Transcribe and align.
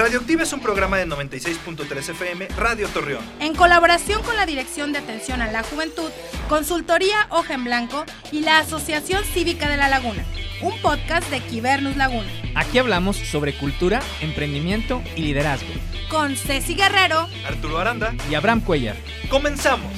Radioactiva 0.00 0.44
es 0.44 0.52
un 0.54 0.60
programa 0.60 0.96
de 0.96 1.06
96.3 1.06 2.08
FM 2.08 2.48
Radio 2.56 2.88
Torreón. 2.88 3.22
En 3.38 3.54
colaboración 3.54 4.22
con 4.22 4.34
la 4.34 4.46
Dirección 4.46 4.92
de 4.92 4.98
Atención 4.98 5.42
a 5.42 5.52
la 5.52 5.62
Juventud, 5.62 6.10
Consultoría 6.48 7.26
Hoja 7.28 7.52
en 7.52 7.64
Blanco 7.64 8.06
y 8.32 8.40
la 8.40 8.60
Asociación 8.60 9.22
Cívica 9.24 9.68
de 9.68 9.76
la 9.76 9.90
Laguna, 9.90 10.24
un 10.62 10.72
podcast 10.80 11.28
de 11.28 11.40
Quibernus 11.40 11.98
Laguna. 11.98 12.30
Aquí 12.54 12.78
hablamos 12.78 13.18
sobre 13.18 13.52
cultura, 13.58 14.00
emprendimiento 14.22 15.02
y 15.16 15.20
liderazgo. 15.20 15.68
Con 16.08 16.34
Ceci 16.34 16.74
Guerrero, 16.74 17.28
Arturo 17.46 17.78
Aranda 17.78 18.14
y 18.30 18.34
Abraham 18.36 18.62
Cuellar. 18.62 18.96
¡Comenzamos! 19.28 19.92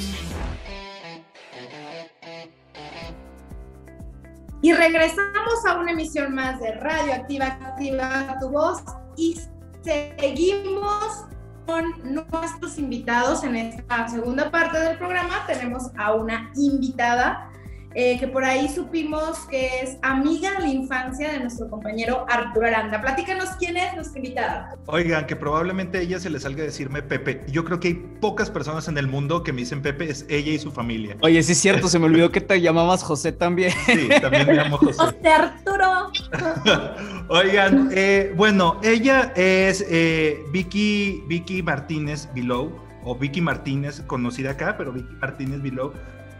Y 4.63 4.73
regresamos 4.73 5.65
a 5.65 5.79
una 5.79 5.93
emisión 5.93 6.35
más 6.35 6.59
de 6.59 6.73
Radio 6.73 7.13
Activa, 7.13 7.47
Activa 7.47 8.37
tu 8.41 8.49
Voz 8.49 8.83
y 9.17 9.37
seguimos 9.83 11.27
con 11.67 12.15
nuestros 12.15 12.79
invitados 12.79 13.45
en 13.45 13.57
esta 13.57 14.09
segunda 14.09 14.51
parte 14.51 14.79
del 14.79 14.99
programa. 14.99 15.45
Tenemos 15.47 15.91
a 15.97 16.15
una 16.15 16.51
invitada 16.57 17.53
eh, 17.95 18.19
que 18.19 18.27
por 18.27 18.43
ahí 18.43 18.69
supimos 18.69 19.41
que 19.51 19.81
es 19.83 19.99
amiga 20.01 20.53
de 20.53 20.61
la 20.61 20.69
infancia 20.69 21.31
de 21.31 21.41
nuestro 21.41 21.69
compañero 21.69 22.25
Arturo 22.29 22.67
Aranda. 22.67 23.03
Platícanos 23.03 23.51
quién 23.59 23.77
es 23.77 23.95
nuestra 23.95 24.19
invitada. 24.19 24.77
Oigan, 24.87 25.27
que 25.27 25.37
probablemente 25.37 26.01
ella 26.01 26.19
se 26.19 26.31
le 26.31 26.41
salga 26.41 26.63
a 26.63 26.67
decirme 26.67 27.03
Pepe. 27.03 27.43
Yo 27.49 27.65
creo 27.65 27.81
que 27.81 27.89
hay 27.89 27.95
pocas 27.95 28.51
personas 28.51 28.89
en 28.89 28.97
el 28.97 29.09
mundo 29.09 29.43
que 29.43 29.53
me 29.53 29.61
dicen 29.61 29.83
Pepe, 29.83 30.09
es 30.09 30.25
ella 30.31 30.53
y 30.53 30.59
su 30.59 30.73
familia. 30.73 31.17
Oye, 31.21 31.43
sí 31.43 31.53
es 31.53 31.59
cierto, 31.59 31.89
se 31.89 31.99
me 31.99 32.07
olvidó 32.07 32.31
que 32.33 32.41
te 32.41 32.61
llamabas 32.61 33.03
José 33.03 33.33
también. 33.33 33.73
Sí, 33.85 34.09
también 34.21 34.47
me 34.47 34.55
llamo 34.55 34.79
José. 34.79 34.99
José 34.99 35.29
Arturo. 35.29 36.11
Oigan, 37.29 37.91
eh, 37.93 38.33
bueno, 38.37 38.79
ella 38.83 39.33
es 39.37 39.85
eh, 39.89 40.45
Vicky, 40.51 41.23
Vicky 41.27 41.63
Martínez 41.63 42.29
Below, 42.35 42.73
o 43.05 43.17
Vicky 43.17 43.41
Martínez, 43.41 44.03
conocida 44.07 44.53
acá, 44.53 44.77
pero 44.77 44.93
Vicky 44.93 45.15
Martínez 45.15 45.63
Below 45.63 45.93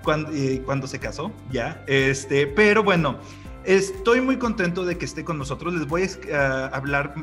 cuando, 0.03 0.31
eh, 0.33 0.63
cuando 0.65 0.87
se 0.87 0.99
casó, 0.99 1.33
ya. 1.51 1.83
Este, 1.87 2.47
pero 2.47 2.83
bueno, 2.83 3.19
estoy 3.65 4.21
muy 4.21 4.37
contento 4.37 4.85
de 4.85 4.99
que 4.99 5.05
esté 5.05 5.25
con 5.25 5.39
nosotros. 5.39 5.75
Les 5.75 5.87
voy 5.87 6.09
a 6.33 6.71
uh, 6.73 6.75
hablar 6.75 7.15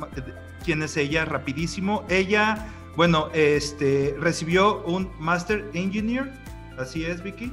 quién 0.64 0.81
es 0.84 0.97
ella 0.97 1.25
rapidísimo. 1.25 2.06
Ella, 2.09 2.67
bueno, 2.95 3.30
este, 3.34 4.16
recibió 4.19 4.81
un 4.84 5.09
Master 5.19 5.66
Engineer, 5.73 6.31
así 6.78 7.06
es, 7.06 7.22
Vicky. 7.22 7.52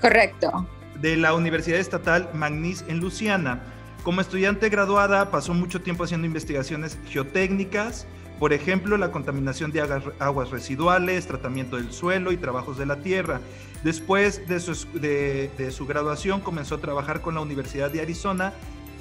Correcto. 0.00 0.66
De 1.00 1.16
la 1.16 1.34
Universidad 1.34 1.78
Estatal 1.78 2.28
Magnis 2.32 2.84
en 2.88 3.00
Luciana. 3.00 3.60
Como 4.06 4.20
estudiante 4.20 4.68
graduada, 4.68 5.32
pasó 5.32 5.52
mucho 5.52 5.82
tiempo 5.82 6.04
haciendo 6.04 6.28
investigaciones 6.28 6.96
geotécnicas, 7.08 8.06
por 8.38 8.52
ejemplo, 8.52 8.96
la 8.96 9.10
contaminación 9.10 9.72
de 9.72 9.80
aguas 10.20 10.50
residuales, 10.50 11.26
tratamiento 11.26 11.74
del 11.74 11.90
suelo 11.90 12.30
y 12.30 12.36
trabajos 12.36 12.78
de 12.78 12.86
la 12.86 13.00
tierra. 13.00 13.40
Después 13.82 14.46
de 14.46 14.60
su, 14.60 15.86
graduación 15.88 16.40
comenzó 16.40 16.76
a 16.76 16.78
trabajar 16.78 17.20
con 17.20 17.34
la 17.34 17.40
Universidad 17.40 17.90
de 17.90 18.00
Arizona 18.00 18.52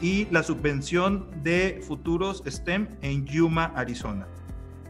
y 0.01 0.25
la 0.31 0.41
subvención 0.41 1.27
de 1.43 1.83
futuros 1.87 2.41
STEM 2.43 2.87
en 3.03 3.27
Yuma, 3.27 3.73
Arizona. 3.75 4.25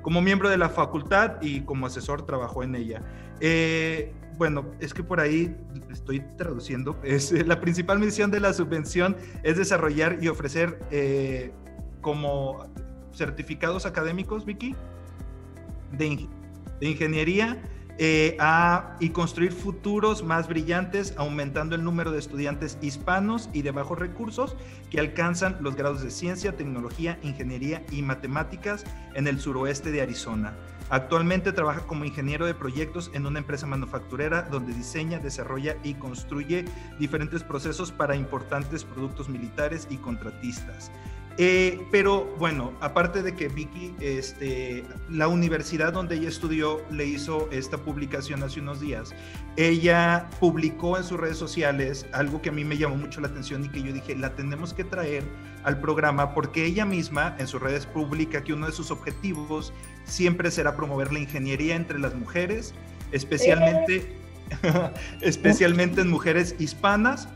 Como 0.01 0.21
miembro 0.21 0.47
de 0.47 0.57
la 0.57 0.69
facultad 0.69 1.41
y 1.41 1.59
como 1.63 1.87
asesor 1.87 2.25
trabajó 2.25 2.63
en 2.63 2.75
ella. 2.75 3.01
Eh, 3.41 4.13
bueno, 4.37 4.65
es 4.79 4.93
que 4.93 5.03
por 5.03 5.19
ahí 5.19 5.55
estoy 5.91 6.21
traduciendo. 6.37 6.99
Es, 7.03 7.31
la 7.31 7.59
principal 7.61 7.99
misión 7.99 8.31
de 8.31 8.39
la 8.39 8.53
subvención 8.53 9.15
es 9.43 9.57
desarrollar 9.57 10.17
y 10.21 10.27
ofrecer 10.27 10.79
eh, 10.91 11.51
como 12.01 12.67
certificados 13.13 13.85
académicos, 13.85 14.45
Vicky, 14.45 14.75
de, 15.91 16.27
ingeniería 16.81 17.61
eh, 17.97 18.37
y 18.99 19.09
construir 19.09 19.53
futuros 19.53 20.23
más 20.23 20.47
brillantes, 20.49 21.13
aumentando 21.17 21.75
el 21.75 21.83
número 21.83 22.11
de 22.11 22.19
estudiantes 22.19 22.77
hispanos 22.81 23.49
y 23.53 23.61
de 23.61 23.71
bajos 23.71 23.97
recursos 23.97 24.57
que 24.89 24.99
alcanzan 24.99 25.57
los 25.61 25.75
grados 25.75 26.03
de 26.03 26.11
ciencia, 26.11 26.57
tecnología, 26.57 27.17
ingeniería 27.23 27.85
y 27.91 28.01
matemáticas 28.01 28.83
en 29.13 29.27
el 29.27 29.39
suroeste 29.39 29.91
de 29.91 30.01
Arizona. 30.01 30.53
Actualmente 30.89 31.51
trabaja 31.51 31.81
como 31.87 32.05
ingeniero 32.05 32.45
de 32.45 32.53
proyectos 32.53 33.09
en 33.13 33.25
una 33.25 33.39
empresa 33.39 33.65
manufacturera 33.65 34.43
donde 34.43 34.73
diseña, 34.73 35.17
desarrolla 35.17 35.77
y 35.83 35.95
construye 35.95 36.65
diferentes 36.99 37.43
procesos 37.43 37.91
para 37.91 38.15
importantes 38.15 38.83
productos 38.83 39.27
militares 39.27 39.87
y 39.89 39.97
contratistas. 39.97 40.91
Eh, 41.37 41.85
pero 41.91 42.33
bueno, 42.39 42.71
aparte 42.79 43.21
de 43.21 43.35
que 43.35 43.49
Vicky, 43.49 43.93
este, 43.99 44.85
la 45.09 45.27
universidad 45.27 45.91
donde 45.91 46.15
ella 46.15 46.29
estudió 46.29 46.81
le 46.89 47.05
hizo 47.05 47.49
esta 47.51 47.77
publicación 47.77 48.41
hace 48.41 48.61
unos 48.61 48.79
días, 48.79 49.13
ella 49.57 50.29
publicó 50.39 50.97
en 50.97 51.03
sus 51.03 51.19
redes 51.19 51.37
sociales 51.37 52.05
algo 52.13 52.41
que 52.41 52.49
a 52.49 52.51
mí 52.53 52.63
me 52.63 52.77
llamó 52.77 52.95
mucho 52.95 53.19
la 53.19 53.27
atención 53.27 53.65
y 53.65 53.69
que 53.69 53.81
yo 53.83 53.91
dije, 53.91 54.15
la 54.15 54.33
tenemos 54.33 54.73
que 54.73 54.85
traer 54.85 55.23
al 55.65 55.81
programa 55.81 56.33
porque 56.33 56.65
ella 56.65 56.85
misma 56.85 57.35
en 57.37 57.47
sus 57.47 57.61
redes 57.61 57.85
publica 57.85 58.41
que 58.41 58.53
uno 58.53 58.67
de 58.67 58.71
sus 58.71 58.89
objetivos 58.89 59.73
siempre 60.05 60.51
será 60.51 60.77
promover 60.77 61.11
la 61.11 61.19
ingeniería 61.19 61.75
entre 61.75 61.99
las 61.99 62.15
mujeres, 62.15 62.73
especialmente, 63.11 64.15
especialmente 65.21 65.99
en 65.99 66.09
mujeres 66.09 66.55
hispanas 66.59 67.27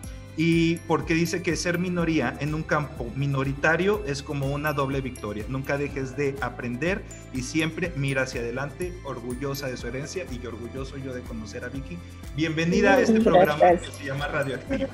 y 0.41 0.77
porque 0.87 1.13
dice 1.13 1.43
que 1.43 1.57
ser 1.57 1.79
minoría 1.79 2.33
en 2.39 2.53
un 2.53 2.63
campo 2.63 3.11
minoritario 3.13 4.01
es 4.07 4.23
como 4.23 4.47
una 4.47 4.71
doble 4.71 5.01
victoria. 5.01 5.43
Nunca 5.49 5.77
dejes 5.77 6.15
de 6.15 6.33
aprender 6.39 7.03
y 7.33 7.41
siempre 7.41 7.91
mira 7.97 8.21
hacia 8.21 8.39
adelante, 8.39 8.93
orgullosa 9.03 9.67
de 9.67 9.75
su 9.75 9.87
herencia 9.87 10.23
y 10.31 10.47
orgulloso 10.47 10.95
yo 10.95 11.13
de 11.13 11.23
conocer 11.23 11.65
a 11.65 11.67
Vicky. 11.67 11.97
Bienvenida 12.37 12.93
a 12.93 13.01
este 13.01 13.19
gracias. 13.19 13.33
programa 13.33 13.81
que 13.81 13.91
se 13.91 14.05
llama 14.05 14.27
Radioactiva. 14.29 14.87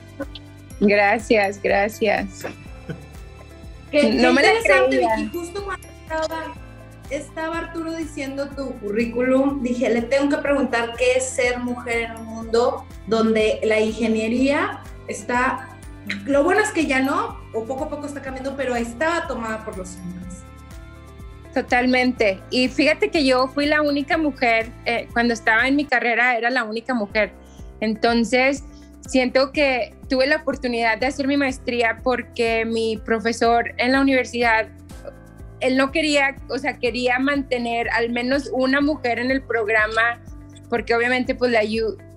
Gracias, 0.80 1.62
gracias. 1.62 2.46
Qué, 3.92 4.14
no 4.14 4.34
me 4.34 4.42
interesante, 4.42 4.98
Vicky, 4.98 5.30
justo 5.32 5.64
cuando 5.64 5.88
estaba, 5.88 6.56
estaba 7.12 7.58
Arturo 7.60 7.94
diciendo 7.94 8.50
tu 8.50 8.72
currículum, 8.80 9.62
dije, 9.62 9.92
le 9.92 10.02
tengo 10.02 10.36
que 10.36 10.42
preguntar 10.42 10.94
qué 10.98 11.18
es 11.18 11.30
ser 11.30 11.60
mujer 11.60 12.10
en 12.10 12.16
un 12.18 12.26
mundo 12.26 12.84
donde 13.06 13.60
la 13.64 13.80
ingeniería 13.80 14.82
está, 15.08 15.70
lo 16.26 16.44
bueno 16.44 16.62
es 16.62 16.72
que 16.72 16.86
ya 16.86 17.00
no, 17.00 17.38
o 17.54 17.66
poco 17.66 17.86
a 17.86 17.90
poco 17.90 18.06
está 18.06 18.22
cambiando, 18.22 18.56
pero 18.56 18.76
estaba 18.76 19.28
tomada 19.28 19.64
por 19.64 19.78
los 19.78 19.96
hombres. 19.98 20.44
Totalmente. 21.54 22.42
Y 22.50 22.68
fíjate 22.68 23.10
que 23.10 23.26
yo 23.26 23.48
fui 23.48 23.66
la 23.66 23.82
única 23.82 24.18
mujer, 24.18 24.70
eh, 24.86 25.08
cuando 25.14 25.34
estaba 25.34 25.68
en 25.68 25.76
mi 25.78 25.86
carrera 25.86 26.38
era 26.38 26.50
la 26.50 26.66
única 26.66 26.94
mujer. 26.94 27.32
Entonces, 27.80 28.64
siento 29.08 29.52
que 29.52 29.96
tuve 30.10 30.28
la 30.28 30.38
oportunidad 30.38 30.98
de 30.98 31.08
hacer 31.08 31.28
mi 31.28 31.38
maestría 31.38 32.02
porque 32.04 32.66
mi 32.66 32.98
profesor 32.98 33.74
en 33.78 33.94
la 33.94 34.02
universidad, 34.02 34.68
él 35.62 35.78
no 35.78 35.92
quería, 35.92 36.36
o 36.50 36.58
sea, 36.58 36.78
quería 36.78 37.20
mantener 37.20 37.90
al 37.92 38.10
menos 38.12 38.50
una 38.54 38.82
mujer 38.82 39.20
en 39.20 39.32
el 39.32 39.42
programa 39.42 40.20
porque 40.70 40.94
obviamente 40.94 41.36
pues 41.36 41.52
la, 41.52 41.64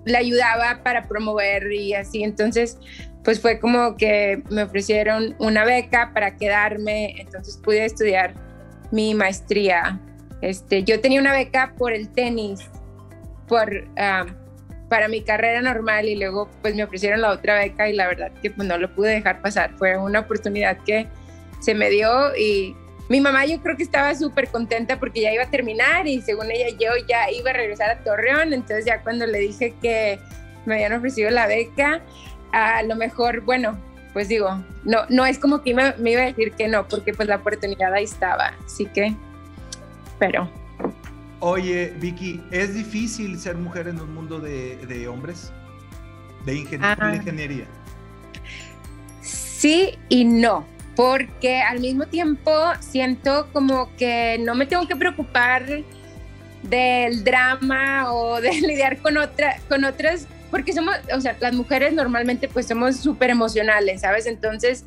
le 0.09 0.17
ayudaba 0.17 0.81
para 0.83 1.07
promover 1.07 1.71
y 1.71 1.93
así. 1.93 2.23
Entonces, 2.23 2.77
pues 3.23 3.39
fue 3.39 3.59
como 3.59 3.95
que 3.97 4.43
me 4.49 4.63
ofrecieron 4.63 5.35
una 5.39 5.65
beca 5.65 6.11
para 6.13 6.35
quedarme, 6.37 7.15
entonces 7.19 7.57
pude 7.57 7.85
estudiar 7.85 8.33
mi 8.91 9.13
maestría. 9.13 9.99
Este, 10.41 10.83
yo 10.83 11.01
tenía 11.01 11.19
una 11.19 11.33
beca 11.33 11.73
por 11.77 11.93
el 11.93 12.09
tenis, 12.09 12.61
por, 13.47 13.71
uh, 13.73 14.31
para 14.87 15.07
mi 15.07 15.21
carrera 15.21 15.61
normal 15.61 16.07
y 16.07 16.15
luego 16.15 16.49
pues 16.61 16.75
me 16.75 16.83
ofrecieron 16.83 17.21
la 17.21 17.31
otra 17.31 17.55
beca 17.59 17.89
y 17.89 17.93
la 17.95 18.07
verdad 18.07 18.31
que 18.41 18.51
pues 18.51 18.67
no 18.67 18.77
lo 18.77 18.93
pude 18.95 19.11
dejar 19.11 19.41
pasar. 19.41 19.71
Fue 19.77 19.97
una 19.97 20.21
oportunidad 20.21 20.77
que 20.85 21.07
se 21.59 21.75
me 21.75 21.89
dio 21.89 22.35
y 22.35 22.75
mi 23.09 23.19
mamá 23.19 23.45
yo 23.45 23.59
creo 23.61 23.75
que 23.75 23.83
estaba 23.83 24.13
súper 24.13 24.49
contenta 24.49 24.99
porque 24.99 25.21
ya 25.21 25.33
iba 25.33 25.43
a 25.43 25.49
terminar 25.49 26.07
y 26.07 26.21
según 26.21 26.51
ella 26.51 26.69
yo 26.79 26.91
ya 27.07 27.29
iba 27.31 27.49
a 27.49 27.53
regresar 27.53 27.89
a 27.89 28.03
Torreón, 28.03 28.53
entonces 28.53 28.85
ya 28.85 29.01
cuando 29.01 29.25
le 29.25 29.39
dije 29.39 29.73
que 29.81 30.19
me 30.65 30.75
habían 30.75 30.93
ofrecido 30.93 31.31
la 31.31 31.47
beca, 31.47 32.01
a 32.51 32.83
lo 32.83 32.95
mejor, 32.95 33.41
bueno, 33.41 33.77
pues 34.13 34.27
digo, 34.27 34.63
no, 34.83 34.99
no 35.09 35.25
es 35.25 35.39
como 35.39 35.63
que 35.63 35.73
me, 35.73 35.95
me 35.97 36.11
iba 36.11 36.21
a 36.21 36.25
decir 36.25 36.51
que 36.51 36.67
no, 36.67 36.87
porque 36.87 37.13
pues 37.13 37.27
la 37.27 37.37
oportunidad 37.37 37.91
ahí 37.93 38.03
estaba, 38.03 38.53
así 38.63 38.85
que, 38.85 39.15
pero... 40.19 40.47
Oye, 41.39 41.93
Vicky, 41.99 42.43
¿es 42.51 42.75
difícil 42.75 43.39
ser 43.39 43.55
mujer 43.55 43.87
en 43.87 43.99
un 44.01 44.13
mundo 44.13 44.39
de, 44.39 44.75
de 44.85 45.07
hombres? 45.07 45.51
De, 46.45 46.53
ingen 46.53 46.83
ah. 46.83 46.95
de 46.99 47.15
ingeniería. 47.15 47.65
Sí 49.21 49.97
y 50.09 50.25
no 50.25 50.65
porque 50.99 51.61
al 51.61 51.79
mismo 51.79 52.07
tiempo 52.07 52.51
siento 52.81 53.47
como 53.53 53.89
que 53.95 54.37
no 54.41 54.53
me 54.53 54.65
tengo 54.65 54.85
que 54.85 54.97
preocupar 54.97 55.63
del 56.61 57.23
drama 57.23 58.11
o 58.11 58.41
de 58.41 58.51
lidiar 58.51 58.97
con, 58.97 59.15
otra, 59.15 59.61
con 59.69 59.85
otras, 59.85 60.27
porque 60.51 60.73
somos, 60.73 60.93
o 61.15 61.21
sea, 61.21 61.37
las 61.39 61.53
mujeres 61.53 61.93
normalmente 61.93 62.49
pues 62.49 62.67
somos 62.67 62.97
súper 62.97 63.29
emocionales, 63.29 64.01
¿sabes? 64.01 64.25
Entonces, 64.25 64.83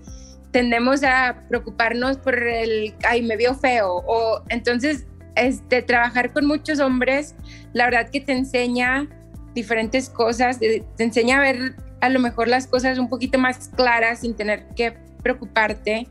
tendemos 0.51 1.03
a 1.03 1.45
preocuparnos 1.49 2.19
por 2.19 2.39
el, 2.39 2.93
ay, 3.09 3.23
me 3.23 3.39
vio 3.39 3.55
feo, 3.55 4.03
o 4.07 4.43
entonces, 4.51 5.07
este, 5.35 5.81
trabajar 5.81 6.35
con 6.35 6.45
muchos 6.45 6.79
hombres, 6.79 7.35
la 7.73 7.87
verdad 7.87 8.11
que 8.11 8.21
te 8.21 8.33
enseña 8.33 9.09
diferentes 9.55 10.11
cosas, 10.11 10.59
te 10.59 10.85
enseña 10.99 11.39
a 11.39 11.41
ver 11.41 11.75
a 12.03 12.09
lo 12.09 12.19
mejor 12.19 12.49
las 12.49 12.67
cosas 12.67 12.99
un 12.99 13.09
poquito 13.09 13.39
más 13.39 13.71
claras 13.77 14.21
sin 14.21 14.35
tener 14.35 14.67
que 14.75 14.93
preocuparte. 15.23 16.09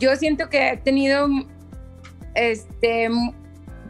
yo 0.00 0.16
siento 0.16 0.48
que 0.48 0.70
he 0.70 0.76
tenido, 0.78 1.28
este, 2.34 3.10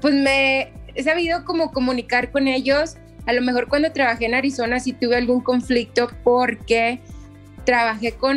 pues 0.00 0.14
me 0.14 0.72
he 0.96 1.02
sabido 1.04 1.44
como 1.44 1.72
comunicar 1.72 2.32
con 2.32 2.48
ellos. 2.48 2.96
A 3.26 3.32
lo 3.32 3.40
mejor 3.40 3.68
cuando 3.68 3.92
trabajé 3.92 4.26
en 4.26 4.34
Arizona 4.34 4.80
sí 4.80 4.92
tuve 4.92 5.14
algún 5.14 5.42
conflicto 5.42 6.10
porque 6.24 7.00
trabajé 7.64 8.12
con 8.12 8.36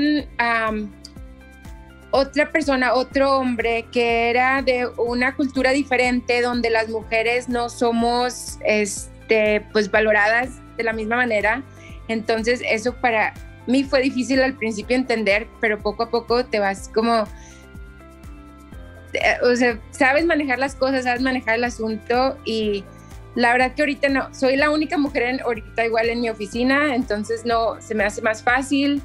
otra 2.11 2.51
persona, 2.51 2.93
otro 2.93 3.35
hombre 3.37 3.87
que 3.91 4.29
era 4.29 4.61
de 4.61 4.87
una 4.97 5.35
cultura 5.35 5.71
diferente 5.71 6.43
donde 6.43 6.69
las 6.69 6.87
mujeres 6.89 7.49
no 7.49 7.69
somos 7.69 8.59
este, 8.63 9.65
pues 9.71 9.89
valoradas 9.89 10.49
de 10.77 10.83
la 10.83 10.93
misma 10.93 11.15
manera. 11.15 11.63
Entonces 12.09 12.61
eso 12.65 12.93
para 12.95 13.33
mí 13.67 13.83
fue 13.83 14.01
difícil 14.01 14.41
al 14.41 14.55
principio 14.55 14.97
entender, 14.97 15.47
pero 15.61 15.79
poco 15.79 16.03
a 16.03 16.09
poco 16.09 16.43
te 16.43 16.59
vas 16.59 16.89
como, 16.89 17.23
eh, 19.13 19.37
o 19.43 19.55
sea, 19.55 19.79
sabes 19.91 20.25
manejar 20.25 20.59
las 20.59 20.75
cosas, 20.75 21.05
sabes 21.05 21.21
manejar 21.21 21.55
el 21.55 21.63
asunto 21.63 22.37
y 22.43 22.83
la 23.35 23.51
verdad 23.53 23.73
que 23.75 23.83
ahorita 23.83 24.09
no, 24.09 24.33
soy 24.33 24.57
la 24.57 24.71
única 24.71 24.97
mujer 24.97 25.23
en, 25.23 25.41
ahorita 25.41 25.85
igual 25.85 26.09
en 26.09 26.21
mi 26.21 26.29
oficina, 26.29 26.95
entonces 26.95 27.45
no, 27.45 27.79
se 27.79 27.93
me 27.95 28.03
hace 28.03 28.21
más 28.21 28.43
fácil. 28.43 29.01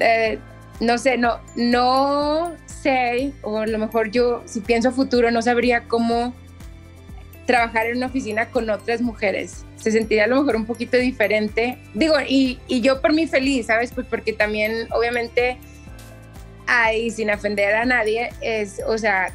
Eh, 0.00 0.38
no 0.80 0.96
sé, 0.98 1.18
no, 1.18 1.38
no 1.54 2.56
sé, 2.64 3.32
o 3.42 3.58
a 3.58 3.66
lo 3.66 3.78
mejor 3.78 4.10
yo, 4.10 4.42
si 4.46 4.60
pienso 4.60 4.90
futuro, 4.90 5.30
no 5.30 5.42
sabría 5.42 5.86
cómo 5.86 6.34
trabajar 7.46 7.86
en 7.86 7.98
una 7.98 8.06
oficina 8.06 8.50
con 8.50 8.68
otras 8.70 9.00
mujeres. 9.00 9.64
Se 9.76 9.90
sentiría 9.90 10.24
a 10.24 10.26
lo 10.28 10.36
mejor 10.36 10.56
un 10.56 10.66
poquito 10.66 10.96
diferente. 10.96 11.78
Digo, 11.94 12.14
y, 12.26 12.60
y 12.68 12.80
yo 12.80 13.00
por 13.00 13.12
mí 13.12 13.26
feliz, 13.26 13.66
¿sabes? 13.66 13.92
Pues 13.92 14.06
porque 14.08 14.32
también, 14.32 14.86
obviamente, 14.92 15.58
ahí, 16.66 17.10
sin 17.10 17.30
ofender 17.30 17.74
a 17.74 17.84
nadie, 17.84 18.30
es, 18.40 18.80
o 18.86 18.96
sea, 18.96 19.32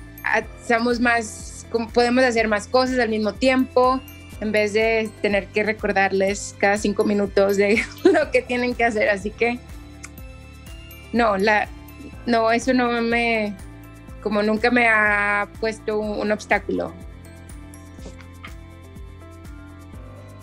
somos 0.65 0.99
más, 0.99 1.65
podemos 1.93 2.23
hacer 2.23 2.47
más 2.47 2.67
cosas 2.67 2.99
al 2.99 3.09
mismo 3.09 3.33
tiempo, 3.33 4.01
en 4.39 4.51
vez 4.51 4.73
de 4.73 5.09
tener 5.21 5.47
que 5.47 5.63
recordarles 5.63 6.55
cada 6.59 6.77
cinco 6.77 7.03
minutos 7.03 7.57
de 7.57 7.81
lo 8.03 8.31
que 8.31 8.41
tienen 8.41 8.75
que 8.75 8.85
hacer. 8.85 9.09
Así 9.09 9.31
que, 9.31 9.59
no, 11.13 11.37
la, 11.37 11.67
no, 12.25 12.51
eso 12.51 12.73
no 12.73 13.01
me, 13.01 13.55
como 14.21 14.43
nunca 14.43 14.71
me 14.71 14.87
ha 14.87 15.47
puesto 15.59 15.99
un 15.99 16.31
obstáculo. 16.31 16.93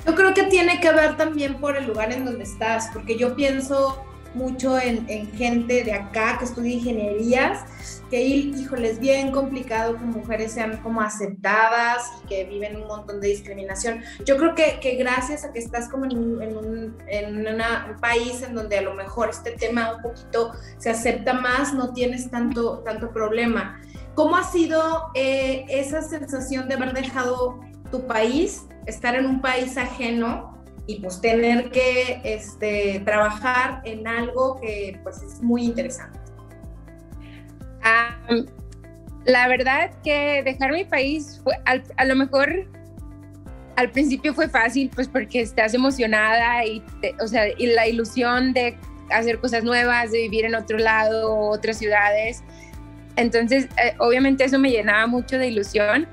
Yo 0.06 0.14
creo 0.14 0.34
que 0.34 0.44
tiene 0.44 0.80
que 0.80 0.92
ver 0.92 1.16
también 1.16 1.60
por 1.60 1.76
el 1.76 1.86
lugar 1.86 2.12
en 2.12 2.24
donde 2.24 2.44
estás, 2.44 2.90
porque 2.92 3.16
yo 3.16 3.34
pienso 3.34 4.04
mucho 4.34 4.78
en, 4.78 5.06
gente 5.32 5.84
de 5.84 5.92
acá 5.92 6.38
que 6.38 6.44
estudia 6.44 6.74
ingenierías, 6.74 7.64
que 8.10 8.20
híjole, 8.20 8.90
es 8.90 8.98
bien 8.98 9.30
complicado 9.30 9.96
que 9.96 10.04
mujeres 10.04 10.52
sean 10.52 10.78
como 10.78 11.00
aceptadas 11.00 12.02
y 12.22 12.26
que 12.26 12.44
viven 12.44 12.76
un 12.76 12.88
montón 12.88 13.20
de 13.20 13.28
discriminación. 13.28 14.02
Yo 14.24 14.36
creo 14.36 14.54
que, 14.54 14.78
que 14.80 14.96
gracias 14.96 15.44
a 15.44 15.52
que 15.52 15.60
estás 15.60 15.88
como 15.88 16.04
en, 16.04 16.16
un, 16.16 16.96
en 17.06 17.36
un 17.36 18.00
país 18.00 18.42
en 18.42 18.54
donde 18.54 18.78
a 18.78 18.82
lo 18.82 18.94
mejor 18.94 19.30
este 19.30 19.52
tema 19.52 19.94
un 19.94 20.02
poquito 20.02 20.52
se 20.78 20.90
acepta 20.90 21.32
más, 21.34 21.72
no 21.72 21.92
tienes 21.92 22.30
tanto, 22.30 22.80
tanto 22.80 23.10
problema. 23.12 23.80
¿Cómo 24.14 24.36
ha 24.36 24.44
sido 24.44 25.10
eh, 25.14 25.64
esa 25.68 26.02
sensación 26.02 26.68
de 26.68 26.74
haber 26.74 26.92
dejado 26.92 27.60
tu 27.94 28.08
país, 28.08 28.66
estar 28.86 29.14
en 29.14 29.24
un 29.24 29.40
país 29.40 29.76
ajeno 29.76 30.60
y 30.88 31.00
pues 31.00 31.20
tener 31.20 31.70
que 31.70 32.20
este, 32.24 33.00
trabajar 33.04 33.82
en 33.84 34.08
algo 34.08 34.60
que 34.60 34.98
pues 35.04 35.22
es 35.22 35.40
muy 35.40 35.62
interesante. 35.62 36.18
la 39.24 39.46
verdad 39.46 39.92
que 40.02 40.42
dejar 40.42 40.72
mi 40.72 40.84
país 40.84 41.40
fue, 41.44 41.54
a 41.64 42.04
lo 42.04 42.16
mejor 42.16 42.68
al 43.76 43.90
principio 43.92 44.34
fue 44.34 44.48
fácil 44.48 44.90
pues 44.92 45.06
porque 45.06 45.40
estás 45.40 45.72
emocionada 45.72 46.64
y, 46.64 46.82
o 47.22 47.28
sea, 47.28 47.48
y 47.56 47.66
la 47.66 47.86
ilusión 47.86 48.52
de 48.54 48.76
hacer 49.10 49.38
cosas 49.38 49.62
nuevas, 49.62 50.10
de 50.10 50.18
vivir 50.22 50.46
en 50.46 50.56
otro 50.56 50.78
lado, 50.78 51.32
otras 51.36 51.78
ciudades. 51.78 52.42
Entonces, 53.14 53.68
eh, 53.80 53.94
obviamente 54.00 54.42
eso 54.42 54.58
me 54.58 54.70
llenaba 54.70 55.06
mucho 55.06 55.38
de 55.38 55.46
ilusión 55.46 56.08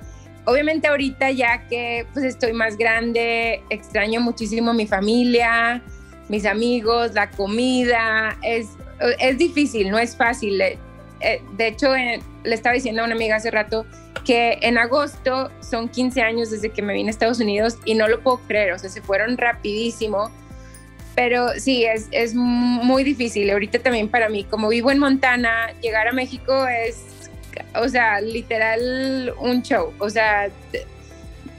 obviamente 0.45 0.88
ahorita 0.88 1.31
ya 1.31 1.67
que 1.67 2.05
pues 2.13 2.25
estoy 2.25 2.53
más 2.53 2.77
grande, 2.77 3.63
extraño 3.69 4.21
muchísimo 4.21 4.73
mi 4.73 4.88
familia, 4.88 5.81
mis 6.29 6.45
amigos, 6.45 7.13
la 7.13 7.29
comida, 7.29 8.38
es, 8.41 8.69
es 9.19 9.38
difícil, 9.38 9.89
no 9.91 9.99
es 9.99 10.15
fácil. 10.15 10.59
Eh, 10.61 10.77
eh, 11.19 11.41
de 11.55 11.67
hecho, 11.67 11.93
le 11.93 12.55
estaba 12.55 12.73
diciendo 12.73 13.01
a 13.01 13.05
una 13.05 13.15
amiga 13.15 13.35
hace 13.35 13.51
rato 13.51 13.85
que 14.25 14.57
en 14.61 14.77
agosto 14.77 15.51
son 15.61 15.89
15 15.89 16.21
años 16.21 16.51
desde 16.51 16.69
que 16.69 16.81
me 16.81 16.93
vine 16.93 17.09
a 17.09 17.11
Estados 17.11 17.39
Unidos 17.39 17.77
y 17.85 17.95
no 17.95 18.07
lo 18.07 18.21
puedo 18.21 18.39
creer, 18.47 18.73
o 18.73 18.79
sea, 18.79 18.89
se 18.89 19.01
fueron 19.01 19.38
rapidísimo. 19.38 20.31
Pero 21.13 21.49
sí, 21.57 21.83
es, 21.83 22.07
es 22.11 22.33
muy 22.33 23.03
difícil. 23.03 23.49
Ahorita 23.49 23.79
también 23.79 24.07
para 24.07 24.29
mí, 24.29 24.45
como 24.45 24.69
vivo 24.69 24.91
en 24.91 24.99
Montana, 24.99 25.73
llegar 25.81 26.07
a 26.07 26.13
México 26.13 26.65
es 26.67 27.20
o 27.75 27.88
sea, 27.88 28.21
literal 28.21 29.33
un 29.39 29.62
show, 29.62 29.94
o 30.00 30.09
sea, 30.09 30.50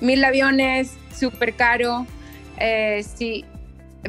mil 0.01 0.25
aviones, 0.25 0.97
súper 1.15 1.55
caro, 1.55 2.07
eh, 2.59 3.03
sí, 3.03 3.45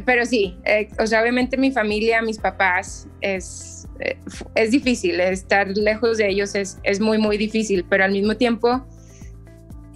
pero 0.06 0.26
sí, 0.26 0.58
eh, 0.66 0.90
o 1.00 1.08
sea, 1.08 1.22
obviamente 1.22 1.58
mi 1.58 1.72
familia, 1.72 2.22
mis 2.22 2.40
papás, 2.40 3.08
es, 3.22 3.88
eh, 4.00 4.18
es 4.56 4.72
difícil, 4.72 5.20
estar 5.20 5.68
lejos 5.70 6.18
de 6.18 6.30
ellos 6.30 6.56
es, 6.56 6.80
es 6.84 7.00
muy, 7.00 7.18
muy 7.18 7.38
difícil, 7.38 7.86
pero 7.88 8.04
al 8.04 8.12
mismo 8.12 8.36
tiempo, 8.36 8.86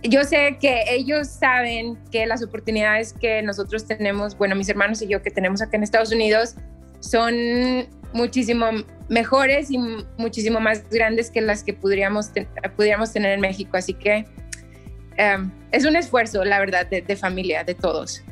yo 0.03 0.23
sé 0.23 0.57
que 0.61 0.83
ellos 0.89 1.27
saben 1.27 1.97
que 2.11 2.25
las 2.27 2.43
oportunidades 2.43 3.13
que 3.13 3.41
nosotros 3.41 3.85
tenemos, 3.87 4.37
bueno, 4.37 4.55
mis 4.55 4.69
hermanos 4.69 5.01
y 5.01 5.07
yo 5.07 5.21
que 5.21 5.31
tenemos 5.31 5.61
acá 5.61 5.77
en 5.77 5.83
Estados 5.83 6.11
Unidos, 6.11 6.55
son 6.99 7.33
muchísimo 8.13 8.65
mejores 9.09 9.71
y 9.71 9.77
muchísimo 10.17 10.59
más 10.59 10.89
grandes 10.89 11.31
que 11.31 11.41
las 11.41 11.63
que 11.63 11.73
podríamos, 11.73 12.31
pudiéramos 12.75 13.13
tener 13.13 13.33
en 13.33 13.41
México. 13.41 13.77
Así 13.77 13.93
que 13.93 14.25
em, 15.17 15.51
es 15.71 15.85
un 15.85 15.95
esfuerzo, 15.95 16.43
la 16.43 16.59
verdad, 16.59 16.87
de, 16.87 17.15
familia, 17.15 17.63
de 17.63 17.75
todos. 17.75 18.23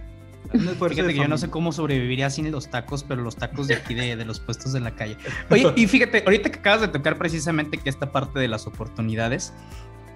Fíjate 0.51 1.13
que 1.13 1.15
yo 1.15 1.27
no 1.27 1.37
sé 1.37 1.49
cómo 1.49 1.71
sobreviviría 1.71 2.29
sin 2.29 2.49
los 2.51 2.69
tacos, 2.69 3.03
pero 3.03 3.21
los 3.21 3.35
tacos 3.35 3.67
de 3.67 3.75
aquí 3.75 3.93
de, 3.93 4.15
de, 4.15 4.25
los 4.25 4.39
puestos 4.39 4.73
de 4.73 4.79
la 4.79 4.91
calle. 4.91 5.17
Oye, 5.49 5.71
y 5.75 5.87
fíjate, 5.87 6.23
ahorita 6.23 6.49
que 6.51 6.59
acabas 6.59 6.81
de 6.81 6.87
tocar 6.87 7.17
precisamente 7.17 7.77
que 7.77 7.89
esta 7.89 8.11
parte 8.11 8.39
de 8.39 8.47
las 8.47 8.67
oportunidades, 8.67 9.53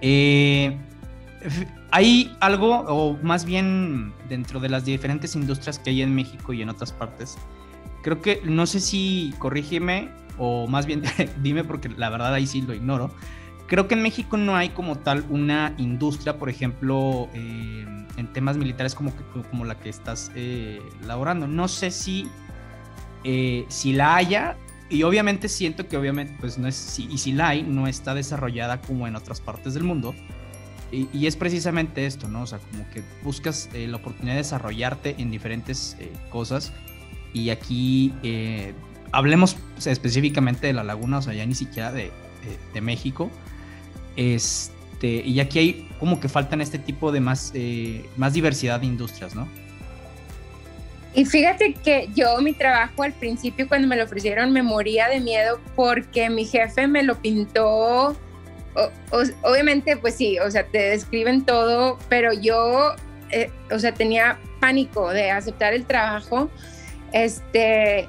eh, 0.00 0.76
hay 1.90 2.36
algo, 2.40 2.80
o 2.80 3.18
más 3.22 3.44
bien 3.44 4.12
dentro 4.28 4.60
de 4.60 4.68
las 4.68 4.84
diferentes 4.84 5.34
industrias 5.34 5.78
que 5.78 5.90
hay 5.90 6.02
en 6.02 6.14
México 6.14 6.52
y 6.52 6.62
en 6.62 6.68
otras 6.68 6.92
partes, 6.92 7.36
creo 8.02 8.20
que, 8.20 8.40
no 8.44 8.66
sé 8.66 8.80
si 8.80 9.34
corrígeme, 9.38 10.10
o 10.38 10.66
más 10.66 10.86
bien 10.86 11.02
dime 11.42 11.64
porque 11.64 11.88
la 11.88 12.08
verdad 12.08 12.34
ahí 12.34 12.46
sí 12.46 12.62
lo 12.62 12.74
ignoro. 12.74 13.10
Creo 13.66 13.86
que 13.86 13.94
en 13.94 14.02
México 14.02 14.36
no 14.36 14.56
hay 14.56 14.70
como 14.70 14.98
tal 14.98 15.24
una 15.28 15.74
industria, 15.78 16.38
por 16.38 16.48
ejemplo, 16.48 17.28
eh, 17.34 17.86
en 18.16 18.32
temas 18.32 18.56
militares 18.56 18.96
como, 18.96 19.12
como 19.48 19.64
la 19.64 19.78
que 19.78 19.88
estás 19.88 20.32
eh, 20.34 20.80
laborando. 21.06 21.46
No 21.46 21.68
sé 21.68 21.92
si, 21.92 22.26
eh, 23.22 23.64
si 23.68 23.92
la 23.92 24.16
haya, 24.16 24.56
y 24.88 25.04
obviamente 25.04 25.48
siento 25.48 25.86
que 25.86 25.96
obviamente, 25.96 26.36
pues 26.40 26.58
no 26.58 26.66
es, 26.66 26.98
y 26.98 27.16
si 27.18 27.30
la 27.30 27.50
hay, 27.50 27.62
no 27.62 27.86
está 27.86 28.12
desarrollada 28.12 28.80
como 28.80 29.06
en 29.06 29.14
otras 29.14 29.40
partes 29.40 29.74
del 29.74 29.84
mundo. 29.84 30.16
Y, 30.90 31.08
y 31.12 31.28
es 31.28 31.36
precisamente 31.36 32.06
esto, 32.06 32.26
¿no? 32.26 32.42
O 32.42 32.46
sea, 32.48 32.58
como 32.58 32.90
que 32.90 33.04
buscas 33.22 33.68
la 33.72 33.98
oportunidad 33.98 34.34
de 34.34 34.38
desarrollarte 34.38 35.14
en 35.18 35.30
diferentes 35.30 35.96
cosas 36.30 36.72
y 37.32 37.50
aquí 37.50 38.12
eh, 38.22 38.72
hablemos 39.12 39.56
específicamente 39.84 40.66
de 40.66 40.72
la 40.72 40.84
laguna, 40.84 41.18
o 41.18 41.22
sea, 41.22 41.34
ya 41.34 41.46
ni 41.46 41.54
siquiera 41.54 41.92
de, 41.92 42.10
México. 42.80 43.30
Este, 44.16 45.08
y 45.24 45.40
aquí 45.40 45.58
hay 45.58 45.88
como 45.98 46.20
que 46.20 46.28
faltan 46.28 46.60
este 46.60 46.78
tipo 46.78 47.12
de 47.12 47.20
más, 47.20 47.52
eh, 47.54 48.08
más 48.16 48.32
diversidad 48.32 48.80
de 48.80 48.86
industrias, 48.86 49.34
¿no? 49.34 49.48
Y 51.14 51.24
fíjate 51.24 51.74
que 51.74 52.08
yo 52.14 52.40
mi 52.40 52.52
trabajo 52.52 53.02
al 53.02 53.12
principio 53.12 53.66
cuando 53.66 53.88
me 53.88 53.96
lo 53.96 54.04
ofrecieron 54.04 54.52
me 54.52 54.62
moría 54.62 55.08
de 55.08 55.18
miedo 55.18 55.60
porque 55.74 56.30
mi 56.30 56.44
jefe 56.44 56.86
me 56.86 57.02
lo 57.02 57.20
pintó, 57.20 58.16
obviamente 59.42 59.96
pues 59.96 60.14
sí, 60.14 60.38
o 60.38 60.48
sea, 60.50 60.64
te 60.66 60.78
describen 60.78 61.44
todo, 61.44 61.98
pero 62.08 62.32
yo, 62.32 62.94
eh, 63.30 63.50
o 63.72 63.78
sea, 63.80 63.92
tenía 63.92 64.38
pánico 64.60 65.10
de 65.10 65.32
aceptar 65.32 65.74
el 65.74 65.84
trabajo 65.84 66.48
este. 67.12 68.08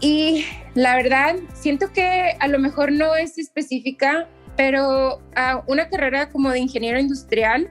Y 0.00 0.44
la 0.74 0.96
verdad, 0.96 1.36
siento 1.54 1.92
que 1.92 2.34
a 2.40 2.48
lo 2.48 2.58
mejor 2.58 2.90
no 2.90 3.14
es 3.14 3.38
específica, 3.38 4.28
pero 4.56 5.22
a 5.36 5.62
una 5.66 5.88
carrera 5.88 6.28
como 6.28 6.50
de 6.50 6.58
ingeniero 6.58 6.98
industrial, 6.98 7.70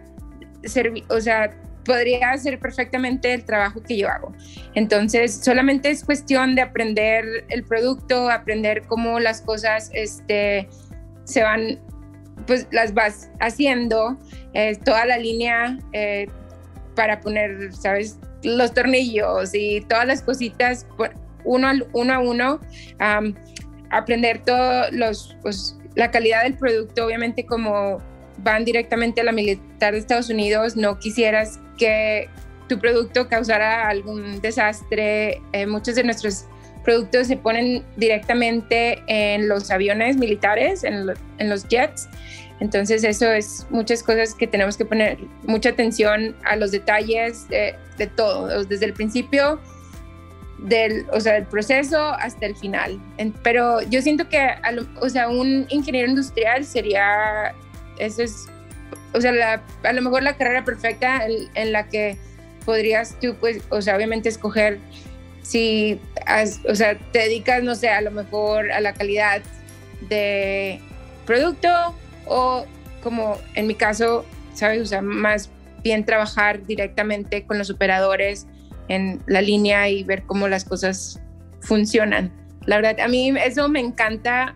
o 1.09 1.19
sea, 1.19 1.51
podría 1.83 2.31
hacer 2.31 2.59
perfectamente 2.59 3.33
el 3.33 3.43
trabajo 3.45 3.81
que 3.81 3.97
yo 3.97 4.09
hago. 4.09 4.33
Entonces, 4.75 5.41
solamente 5.43 5.89
es 5.89 6.03
cuestión 6.03 6.55
de 6.55 6.61
aprender 6.61 7.25
el 7.49 7.63
producto, 7.63 8.29
aprender 8.29 8.83
cómo 8.87 9.19
las 9.19 9.41
cosas 9.41 9.89
este, 9.93 10.69
se 11.23 11.43
van, 11.43 11.79
pues 12.47 12.67
las 12.71 12.93
vas 12.93 13.29
haciendo, 13.39 14.17
eh, 14.53 14.77
toda 14.83 15.05
la 15.05 15.17
línea 15.17 15.77
eh, 15.93 16.27
para 16.95 17.19
poner, 17.19 17.73
¿sabes? 17.73 18.19
Los 18.43 18.74
tornillos 18.74 19.53
y 19.53 19.81
todas 19.81 20.05
las 20.07 20.21
cositas 20.21 20.88
uno, 21.43 21.71
uno 21.93 22.13
a 22.13 22.19
uno, 22.19 22.60
aprender 23.89 24.43
todos 24.43 24.91
los, 24.91 25.38
pues, 25.41 25.77
la 25.95 26.12
calidad 26.12 26.43
del 26.43 26.55
producto, 26.55 27.05
obviamente 27.05 27.45
como 27.45 28.00
van 28.38 28.65
directamente 28.65 29.21
a 29.21 29.24
la 29.25 29.31
militar 29.31 29.93
de 29.93 30.00
Estados 30.00 30.29
Unidos, 30.29 30.75
no 30.75 30.98
quisieras 30.98 31.60
que 31.77 32.29
tu 32.67 32.79
producto 32.79 33.27
causara 33.27 33.89
algún 33.89 34.39
desastre. 34.41 35.41
Eh, 35.51 35.67
muchos 35.67 35.95
de 35.95 36.03
nuestros 36.03 36.45
productos 36.83 37.27
se 37.27 37.38
ponen 37.38 37.83
directamente 37.98 39.03
en 39.07 39.48
los 39.48 39.69
aviones 39.71 40.17
militares, 40.17 40.83
en, 40.83 41.05
los 41.05 41.67
jets. 41.67 42.07
Entonces 42.61 43.03
eso 43.03 43.29
es 43.31 43.65
muchas 43.71 44.03
cosas 44.03 44.35
que 44.35 44.45
tenemos 44.45 44.77
que 44.77 44.85
poner 44.85 45.17
mucha 45.47 45.69
atención 45.69 46.35
a 46.45 46.55
los 46.55 46.69
detalles 46.69 47.47
de, 47.49 47.75
todo, 48.15 48.63
desde 48.65 48.85
el 48.85 48.93
principio 48.93 49.59
del, 50.59 51.07
o 51.11 51.19
sea, 51.19 51.33
del 51.33 51.45
proceso 51.45 51.99
hasta 51.99 52.45
el 52.45 52.55
final. 52.55 53.01
pero 53.41 53.81
yo 53.81 54.03
siento 54.03 54.29
que, 54.29 54.47
o 54.99 55.09
sea, 55.09 55.27
un 55.27 55.65
ingeniero 55.69 56.07
industrial 56.07 56.63
sería, 56.63 57.55
eso 57.97 58.21
es, 58.21 58.45
o 59.15 59.19
sea, 59.19 59.63
a 59.83 59.93
lo 59.93 60.01
mejor 60.03 60.21
la 60.21 60.37
carrera 60.37 60.63
perfecta 60.63 61.25
en, 61.55 61.71
la 61.71 61.87
que 61.87 62.15
podrías 62.63 63.19
tú, 63.19 63.35
pues, 63.39 63.63
o 63.69 63.81
sea, 63.81 63.95
obviamente 63.95 64.29
escoger 64.29 64.77
si, 65.41 65.99
o 66.69 66.75
sea, 66.75 66.95
te 67.11 67.19
dedicas, 67.19 67.63
no 67.63 67.73
sé, 67.73 67.89
a 67.89 68.01
lo 68.01 68.11
mejor 68.11 68.71
a 68.71 68.81
la 68.81 68.93
calidad 68.93 69.41
de 70.09 70.79
producto 71.25 71.95
o 72.25 72.65
como 73.03 73.37
en 73.55 73.67
mi 73.67 73.75
caso, 73.75 74.25
¿sabes? 74.53 74.81
O 74.81 74.85
sea, 74.85 75.01
más 75.01 75.49
bien 75.83 76.05
trabajar 76.05 76.65
directamente 76.65 77.45
con 77.45 77.57
los 77.57 77.69
operadores 77.69 78.47
en 78.87 79.21
la 79.27 79.41
línea 79.41 79.89
y 79.89 80.03
ver 80.03 80.23
cómo 80.23 80.47
las 80.47 80.65
cosas 80.65 81.19
funcionan. 81.61 82.31
La 82.65 82.75
verdad, 82.77 82.99
a 82.99 83.07
mí 83.07 83.33
eso 83.43 83.67
me 83.69 83.79
encanta 83.79 84.53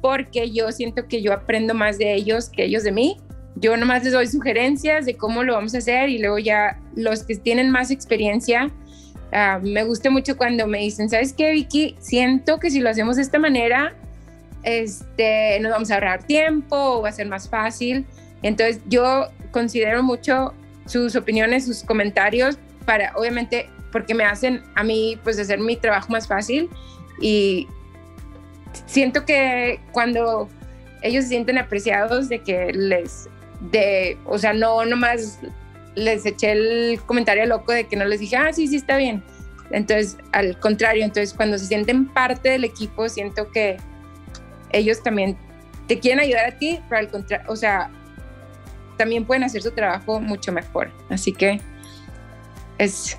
porque 0.00 0.50
yo 0.50 0.70
siento 0.72 1.08
que 1.08 1.22
yo 1.22 1.32
aprendo 1.32 1.74
más 1.74 1.98
de 1.98 2.14
ellos 2.14 2.48
que 2.48 2.64
ellos 2.64 2.84
de 2.84 2.92
mí. 2.92 3.16
Yo 3.56 3.76
nomás 3.76 4.04
les 4.04 4.12
doy 4.12 4.26
sugerencias 4.26 5.06
de 5.06 5.16
cómo 5.16 5.44
lo 5.44 5.54
vamos 5.54 5.74
a 5.74 5.78
hacer 5.78 6.08
y 6.08 6.18
luego 6.18 6.38
ya 6.38 6.80
los 6.96 7.22
que 7.22 7.36
tienen 7.36 7.70
más 7.70 7.90
experiencia, 7.90 8.70
uh, 9.32 9.60
me 9.62 9.84
gusta 9.84 10.10
mucho 10.10 10.36
cuando 10.36 10.66
me 10.66 10.80
dicen, 10.80 11.08
¿sabes 11.08 11.32
qué, 11.32 11.52
Vicky? 11.52 11.96
Siento 12.00 12.58
que 12.58 12.70
si 12.70 12.80
lo 12.80 12.90
hacemos 12.90 13.16
de 13.16 13.22
esta 13.22 13.38
manera, 13.38 13.94
este, 14.64 15.58
nos 15.60 15.72
vamos 15.72 15.90
a 15.90 15.94
ahorrar 15.94 16.24
tiempo 16.24 16.76
o 16.76 17.02
va 17.02 17.10
a 17.10 17.12
ser 17.12 17.28
más 17.28 17.48
fácil. 17.48 18.06
Entonces 18.42 18.80
yo 18.88 19.28
considero 19.50 20.02
mucho 20.02 20.52
sus 20.86 21.16
opiniones, 21.16 21.64
sus 21.64 21.82
comentarios, 21.82 22.58
para, 22.84 23.12
obviamente, 23.16 23.70
porque 23.92 24.14
me 24.14 24.24
hacen 24.24 24.62
a 24.74 24.82
mí, 24.82 25.18
pues, 25.22 25.38
hacer 25.38 25.58
mi 25.58 25.76
trabajo 25.76 26.10
más 26.10 26.26
fácil 26.26 26.68
y 27.20 27.68
siento 28.86 29.24
que 29.24 29.80
cuando 29.92 30.48
ellos 31.02 31.24
se 31.24 31.30
sienten 31.30 31.58
apreciados 31.58 32.28
de 32.28 32.40
que 32.40 32.72
les, 32.72 33.28
de, 33.70 34.18
o 34.24 34.38
sea, 34.38 34.52
no 34.52 34.84
nomás 34.84 35.38
les 35.94 36.26
eché 36.26 36.52
el 36.52 37.00
comentario 37.06 37.46
loco 37.46 37.72
de 37.72 37.84
que 37.84 37.96
no 37.96 38.04
les 38.04 38.20
dije, 38.20 38.36
ah, 38.36 38.52
sí, 38.52 38.66
sí, 38.66 38.76
está 38.76 38.96
bien. 38.96 39.22
Entonces, 39.70 40.16
al 40.32 40.58
contrario, 40.58 41.04
entonces 41.04 41.32
cuando 41.34 41.58
se 41.58 41.66
sienten 41.66 42.06
parte 42.06 42.50
del 42.50 42.64
equipo, 42.64 43.08
siento 43.08 43.50
que 43.50 43.76
ellos 44.76 45.02
también 45.02 45.36
te 45.86 45.98
quieren 45.98 46.20
ayudar 46.20 46.46
a 46.46 46.58
ti, 46.58 46.80
pero 46.88 47.00
al 47.00 47.08
contrario, 47.08 47.46
o 47.48 47.56
sea, 47.56 47.90
también 48.96 49.24
pueden 49.24 49.44
hacer 49.44 49.62
su 49.62 49.70
trabajo 49.70 50.20
mucho 50.20 50.52
mejor. 50.52 50.90
Así 51.10 51.32
que 51.32 51.60
es 52.78 53.18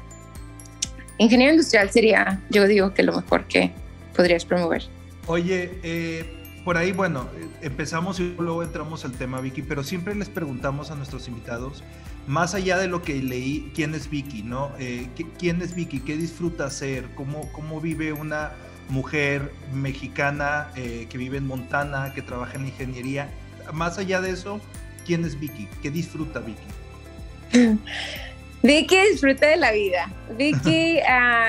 ingeniero 1.17 1.53
industrial 1.53 1.89
sería, 1.89 2.41
yo 2.49 2.67
digo 2.67 2.93
que 2.93 3.03
lo 3.03 3.13
mejor 3.13 3.45
que 3.47 3.71
podrías 4.15 4.45
promover. 4.45 4.83
Oye, 5.27 5.79
eh, 5.83 6.61
por 6.63 6.77
ahí, 6.77 6.91
bueno, 6.91 7.29
empezamos 7.61 8.19
y 8.19 8.35
luego 8.37 8.63
entramos 8.63 9.05
al 9.05 9.13
tema 9.13 9.39
Vicky, 9.41 9.61
pero 9.61 9.83
siempre 9.83 10.15
les 10.15 10.29
preguntamos 10.29 10.91
a 10.91 10.95
nuestros 10.95 11.27
invitados, 11.27 11.83
más 12.27 12.55
allá 12.55 12.77
de 12.77 12.87
lo 12.87 13.01
que 13.01 13.21
leí, 13.21 13.71
¿quién 13.75 13.93
es 13.93 14.09
Vicky? 14.09 14.41
¿no? 14.43 14.71
Eh, 14.79 15.07
¿Quién 15.37 15.61
es 15.61 15.75
Vicky? 15.75 15.99
¿Qué 15.99 16.17
disfruta 16.17 16.65
hacer? 16.65 17.09
¿Cómo, 17.15 17.51
cómo 17.51 17.79
vive 17.79 18.13
una 18.13 18.53
mujer 18.89 19.51
mexicana 19.73 20.69
eh, 20.75 21.07
que 21.09 21.17
vive 21.17 21.37
en 21.37 21.47
Montana, 21.47 22.13
que 22.13 22.21
trabaja 22.21 22.55
en 22.55 22.63
la 22.63 22.67
ingeniería? 22.69 23.29
Más 23.73 23.97
allá 23.97 24.21
de 24.21 24.31
eso, 24.31 24.61
¿quién 25.05 25.25
es 25.25 25.39
Vicky? 25.39 25.67
¿Qué 25.81 25.91
disfruta 25.91 26.39
Vicky? 26.39 27.79
Vicky 28.63 28.97
disfruta 29.11 29.47
de 29.47 29.57
la 29.57 29.71
vida. 29.71 30.11
Vicky 30.37 30.99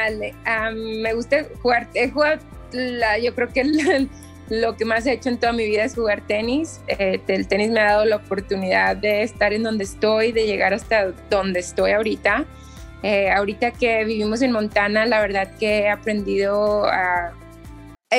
me 1.03 1.15
gusta 1.15 1.47
jugar, 1.63 1.89
he 1.95 2.11
jugado 2.11 2.41
la, 2.73 3.19
yo 3.19 3.35
creo 3.35 3.49
que 3.53 4.09
lo 4.49 4.77
que 4.77 4.85
más 4.85 5.07
he 5.07 5.13
hecho 5.13 5.29
en 5.29 5.39
toda 5.39 5.53
mi 5.53 5.67
vida 5.67 5.85
es 5.85 5.95
jugar 5.95 6.21
tenis. 6.27 6.81
Eh, 6.89 7.21
el 7.27 7.49
tenis 7.49 7.71
me 7.71 7.81
ha 7.81 7.93
dado 7.93 8.05
la 8.05 8.17
oportunidad 8.17 8.97
de 8.97 9.23
estar 9.23 9.53
en 9.53 9.63
donde 9.63 9.85
estoy, 9.85 10.33
de 10.33 10.47
llegar 10.47 10.75
hasta 10.75 11.13
donde 11.31 11.61
estoy 11.61 11.93
ahorita. 11.93 12.45
Eh, 13.03 13.31
ahorita 13.31 13.73
que 13.73 14.05
vivimos 14.05 14.43
en 14.43 14.53
Montana, 14.53 15.07
la 15.07 15.21
verdad 15.21 15.51
que 15.59 15.81
he 15.81 15.89
aprendido 15.89 16.87
a, 16.87 17.33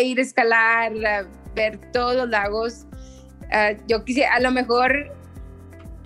ir 0.01 0.19
a 0.19 0.21
escalar, 0.21 0.93
a 1.05 1.25
ver 1.55 1.79
todos 1.91 2.15
los 2.15 2.29
lagos. 2.29 2.85
Ah, 3.51 3.71
yo 3.87 4.03
quisiera, 4.05 4.35
a 4.35 4.39
lo 4.39 4.51
mejor 4.51 5.11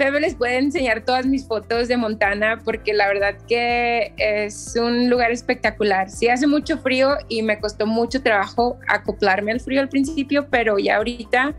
Pepe 0.01 0.19
les 0.19 0.33
puede 0.33 0.57
enseñar 0.57 1.05
todas 1.05 1.27
mis 1.27 1.45
fotos 1.45 1.87
de 1.87 1.95
Montana 1.95 2.59
porque 2.65 2.91
la 2.91 3.07
verdad 3.07 3.35
que 3.47 4.13
es 4.17 4.75
un 4.75 5.11
lugar 5.11 5.31
espectacular. 5.31 6.09
Sí 6.09 6.27
hace 6.27 6.47
mucho 6.47 6.79
frío 6.79 7.17
y 7.27 7.43
me 7.43 7.59
costó 7.59 7.85
mucho 7.85 8.23
trabajo 8.23 8.79
acoplarme 8.87 9.51
al 9.51 9.59
frío 9.59 9.79
al 9.79 9.89
principio, 9.89 10.47
pero 10.49 10.79
ya 10.79 10.95
ahorita, 10.97 11.53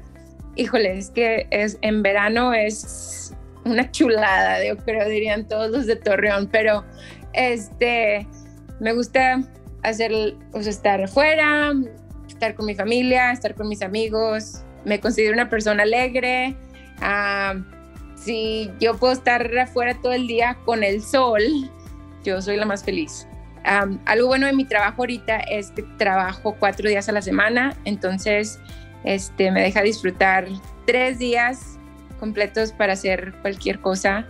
híjole, 0.57 0.99
es 0.99 1.11
que 1.11 1.47
es, 1.51 1.79
en 1.83 2.03
verano 2.03 2.53
es 2.53 3.22
una 3.65 3.91
chulada, 3.91 4.65
yo 4.65 4.77
creo, 4.77 5.09
dirían 5.09 5.47
todos 5.47 5.71
los 5.71 5.87
de 5.87 5.97
Torreón, 5.97 6.49
pero 6.51 6.85
este, 7.33 8.27
me 8.81 8.93
gusta 8.93 9.43
hacer, 9.83 10.13
pues, 10.51 10.67
estar 10.67 11.03
afuera, 11.03 11.73
estar 12.29 12.55
con 12.55 12.67
mi 12.67 12.75
familia, 12.75 13.33
estar 13.33 13.55
con 13.55 13.69
mis 13.69 13.83
amigos, 13.83 14.63
me 14.85 15.01
considero 15.01 15.35
una 15.35 15.49
persona 15.49 15.85
alegre. 15.85 16.57
Uh, 16.99 17.63
si 18.17 18.71
yo 18.81 18.97
puedo 18.97 19.13
estar 19.13 19.57
afuera 19.59 19.99
todo 20.01 20.13
el 20.13 20.27
día 20.27 20.59
con 20.65 20.85
el 20.85 21.03
sol, 21.03 21.43
yo 22.25 22.41
soy 22.41 22.57
la 22.57 22.67
más 22.67 22.85
feliz. 22.85 23.27
algo 23.65 24.27
bueno 24.29 24.47
de 24.47 24.53
mi 24.53 24.65
trabajo 24.65 25.03
ahorita 25.03 25.39
es 25.39 25.71
que 25.71 25.83
trabajo 25.99 26.57
cuatro 26.59 26.89
días 26.89 27.09
a 27.09 27.13
la 27.13 27.23
semana, 27.23 27.77
entonces 27.85 28.61
este, 29.05 29.51
me 29.51 29.63
deja 29.63 29.83
disfrutar 29.83 30.47
tres 30.87 31.19
días 31.19 31.79
completos 32.23 32.71
para 32.71 32.93
hacer 32.93 33.35
cualquier 33.43 33.81
cosa. 33.81 34.27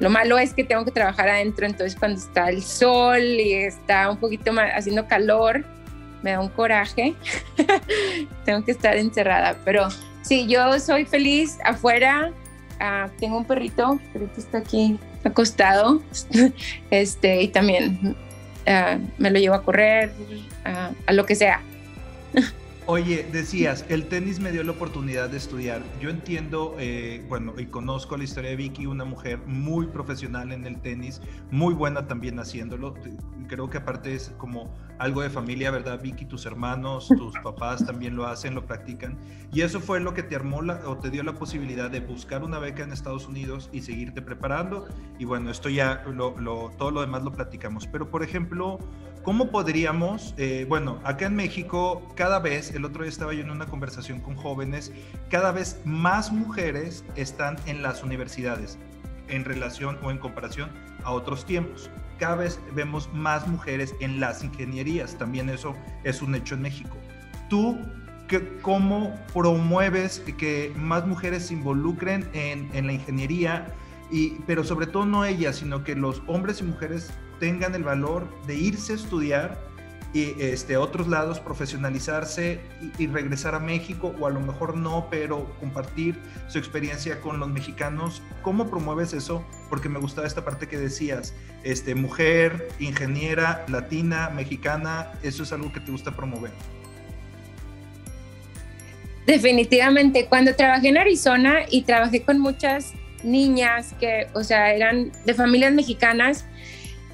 lo 0.00 0.10
malo 0.10 0.38
es 0.38 0.54
que 0.54 0.64
tengo 0.64 0.84
que 0.84 0.90
trabajar 0.90 1.28
adentro, 1.28 1.66
entonces 1.66 1.94
cuando 1.98 2.18
está 2.18 2.48
el 2.48 2.62
sol 2.62 3.20
y 3.20 3.52
está 3.52 4.10
un 4.10 4.16
poquito 4.16 4.52
más 4.52 4.72
haciendo 4.74 5.06
calor, 5.06 5.64
me 6.22 6.32
da 6.32 6.40
un 6.40 6.48
coraje. 6.48 7.14
tengo 8.46 8.64
que 8.64 8.70
estar 8.70 8.96
encerrada, 8.96 9.56
pero 9.64 9.88
sí, 10.22 10.46
yo 10.46 10.78
soy 10.78 11.04
feliz 11.04 11.58
afuera 11.64 12.32
Ah, 12.84 13.08
tengo 13.20 13.38
un 13.38 13.44
perrito, 13.44 14.00
perrito 14.12 14.40
está 14.40 14.58
aquí 14.58 14.98
acostado, 15.22 16.02
este, 16.90 17.40
y 17.40 17.46
también 17.46 18.16
ah, 18.66 18.98
me 19.18 19.30
lo 19.30 19.38
llevo 19.38 19.54
a 19.54 19.62
correr, 19.62 20.12
ah, 20.64 20.90
a 21.06 21.12
lo 21.12 21.24
que 21.24 21.36
sea. 21.36 21.60
Oye, 22.86 23.24
decías, 23.30 23.84
el 23.88 24.08
tenis 24.08 24.40
me 24.40 24.50
dio 24.50 24.64
la 24.64 24.72
oportunidad 24.72 25.30
de 25.30 25.36
estudiar. 25.36 25.82
Yo 26.00 26.10
entiendo, 26.10 26.74
eh, 26.80 27.24
bueno, 27.28 27.54
y 27.56 27.66
conozco 27.66 28.16
la 28.16 28.24
historia 28.24 28.50
de 28.50 28.56
Vicky, 28.56 28.86
una 28.86 29.04
mujer 29.04 29.38
muy 29.46 29.86
profesional 29.86 30.50
en 30.50 30.66
el 30.66 30.80
tenis, 30.80 31.20
muy 31.52 31.74
buena 31.74 32.08
también 32.08 32.40
haciéndolo. 32.40 32.94
Creo 33.46 33.70
que 33.70 33.78
aparte 33.78 34.16
es 34.16 34.34
como 34.36 34.74
algo 34.98 35.22
de 35.22 35.30
familia, 35.30 35.70
¿verdad, 35.70 36.02
Vicky? 36.02 36.24
Tus 36.24 36.44
hermanos, 36.44 37.06
tus 37.06 37.38
papás 37.44 37.86
también 37.86 38.16
lo 38.16 38.26
hacen, 38.26 38.56
lo 38.56 38.66
practican. 38.66 39.16
Y 39.52 39.60
eso 39.60 39.78
fue 39.78 40.00
lo 40.00 40.12
que 40.12 40.24
te 40.24 40.34
armó 40.34 40.58
o 40.84 40.96
te 40.96 41.08
dio 41.08 41.22
la 41.22 41.34
posibilidad 41.34 41.88
de 41.88 42.00
buscar 42.00 42.42
una 42.42 42.58
beca 42.58 42.82
en 42.82 42.92
Estados 42.92 43.28
Unidos 43.28 43.70
y 43.72 43.82
seguirte 43.82 44.22
preparando. 44.22 44.88
Y 45.20 45.24
bueno, 45.24 45.52
esto 45.52 45.68
ya, 45.68 46.02
lo, 46.12 46.32
todo 46.76 46.90
lo 46.90 47.00
demás 47.00 47.22
lo 47.22 47.30
platicamos. 47.30 47.86
Pero, 47.86 48.10
por 48.10 48.24
ejemplo, 48.24 48.80
¿cómo 49.22 49.50
podríamos, 49.50 50.34
eh, 50.36 50.66
bueno, 50.68 51.00
acá 51.04 51.26
en 51.26 51.36
México, 51.36 52.02
cada 52.16 52.38
vez, 52.38 52.72
el 52.74 52.84
otro 52.84 53.02
día 53.02 53.10
estaba 53.10 53.32
yo 53.32 53.40
en 53.40 53.50
una 53.50 53.66
conversación 53.66 54.20
con 54.20 54.36
jóvenes, 54.36 54.92
cada 55.30 55.52
vez 55.52 55.80
más 55.84 56.32
mujeres 56.32 57.04
están 57.16 57.56
en 57.66 57.82
las 57.82 58.02
universidades 58.02 58.78
en 59.28 59.44
relación 59.44 59.98
o 60.02 60.10
en 60.10 60.18
comparación 60.18 60.70
a 61.04 61.12
otros 61.12 61.46
tiempos. 61.46 61.90
Cada 62.18 62.36
vez 62.36 62.60
vemos 62.74 63.08
más 63.12 63.46
mujeres 63.46 63.94
en 64.00 64.20
las 64.20 64.44
ingenierías, 64.44 65.16
también 65.16 65.48
eso 65.48 65.74
es 66.04 66.22
un 66.22 66.34
hecho 66.34 66.54
en 66.54 66.62
México. 66.62 66.96
¿Tú 67.48 67.78
cómo 68.62 69.14
promueves 69.34 70.20
que 70.20 70.72
más 70.76 71.06
mujeres 71.06 71.46
se 71.46 71.54
involucren 71.54 72.28
en, 72.32 72.70
en 72.72 72.86
la 72.86 72.94
ingeniería? 72.94 73.66
Y, 74.10 74.36
pero 74.46 74.62
sobre 74.64 74.86
todo 74.86 75.06
no 75.06 75.24
ellas, 75.24 75.56
sino 75.56 75.84
que 75.84 75.94
los 75.94 76.22
hombres 76.26 76.60
y 76.60 76.64
mujeres 76.64 77.10
tengan 77.42 77.74
el 77.74 77.82
valor 77.82 78.28
de 78.46 78.54
irse 78.54 78.92
a 78.92 78.94
estudiar 78.94 79.58
y 80.14 80.40
este, 80.40 80.76
otros 80.76 81.08
lados, 81.08 81.40
profesionalizarse 81.40 82.60
y, 83.00 83.08
regresar 83.08 83.56
a 83.56 83.58
México, 83.58 84.14
o 84.20 84.28
a 84.28 84.30
lo 84.30 84.38
mejor 84.38 84.76
no, 84.76 85.08
pero 85.10 85.52
compartir 85.58 86.16
su 86.46 86.58
experiencia 86.58 87.20
con 87.20 87.40
los 87.40 87.48
mexicanos. 87.48 88.22
¿Cómo 88.42 88.70
promueves 88.70 89.12
eso? 89.12 89.44
Porque 89.68 89.88
me 89.88 89.98
gustaba 89.98 90.24
esta 90.24 90.44
parte 90.44 90.68
que 90.68 90.78
decías, 90.78 91.34
este, 91.64 91.96
mujer, 91.96 92.68
ingeniera, 92.78 93.64
latina, 93.66 94.30
mexicana, 94.30 95.10
eso 95.24 95.42
es 95.42 95.52
algo 95.52 95.72
que 95.72 95.80
te 95.80 95.90
gusta 95.90 96.14
promover. 96.14 96.52
Definitivamente, 99.26 100.26
cuando 100.26 100.54
trabajé 100.54 100.90
en 100.90 100.98
Arizona 100.98 101.62
y 101.68 101.82
trabajé 101.82 102.22
con 102.22 102.38
muchas 102.38 102.92
niñas 103.24 103.96
que, 103.98 104.28
o 104.32 104.44
sea, 104.44 104.72
eran 104.72 105.10
de 105.26 105.34
familias 105.34 105.72
mexicanas, 105.72 106.44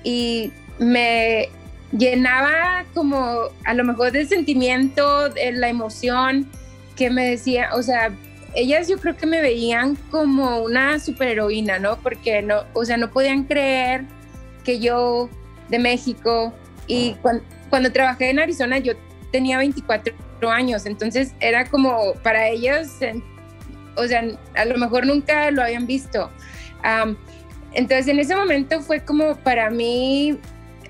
y 0.09 0.53
me 0.79 1.51
llenaba 1.93 2.87
como 2.95 3.51
a 3.65 3.75
lo 3.75 3.85
mejor 3.85 4.11
del 4.11 4.27
sentimiento, 4.27 5.29
de 5.29 5.53
la 5.53 5.69
emoción 5.69 6.49
que 6.97 7.11
me 7.11 7.29
decía, 7.29 7.69
o 7.75 7.83
sea, 7.83 8.11
ellas 8.55 8.89
yo 8.89 8.99
creo 8.99 9.15
que 9.19 9.27
me 9.27 9.43
veían 9.43 9.97
como 10.11 10.61
una 10.61 10.99
superheroína, 10.99 11.79
¿no? 11.79 11.99
Porque 11.99 12.41
no, 12.41 12.63
o 12.73 12.87
sea, 12.87 12.97
no 12.97 13.11
podían 13.11 13.45
creer 13.45 14.07
que 14.65 14.81
yo 14.81 15.29
de 15.69 15.79
México 15.79 16.55
y 16.87 17.13
cuando, 17.21 17.45
cuando 17.69 17.93
trabajé 17.93 18.31
en 18.31 18.39
Arizona 18.39 18.79
yo 18.79 18.95
tenía 19.31 19.59
24 19.59 20.15
años, 20.51 20.87
entonces 20.87 21.35
era 21.39 21.67
como 21.69 22.15
para 22.23 22.49
ellos, 22.49 22.89
o 23.95 24.07
sea, 24.07 24.25
a 24.55 24.65
lo 24.65 24.79
mejor 24.79 25.07
nunca 25.07 25.51
lo 25.51 25.63
habían 25.63 25.87
visto. 25.87 26.31
Entonces 27.73 28.09
en 28.09 28.19
ese 28.19 28.35
momento 28.35 28.81
fue 28.81 29.05
como 29.05 29.37
para 29.37 29.71
mí, 29.71 30.39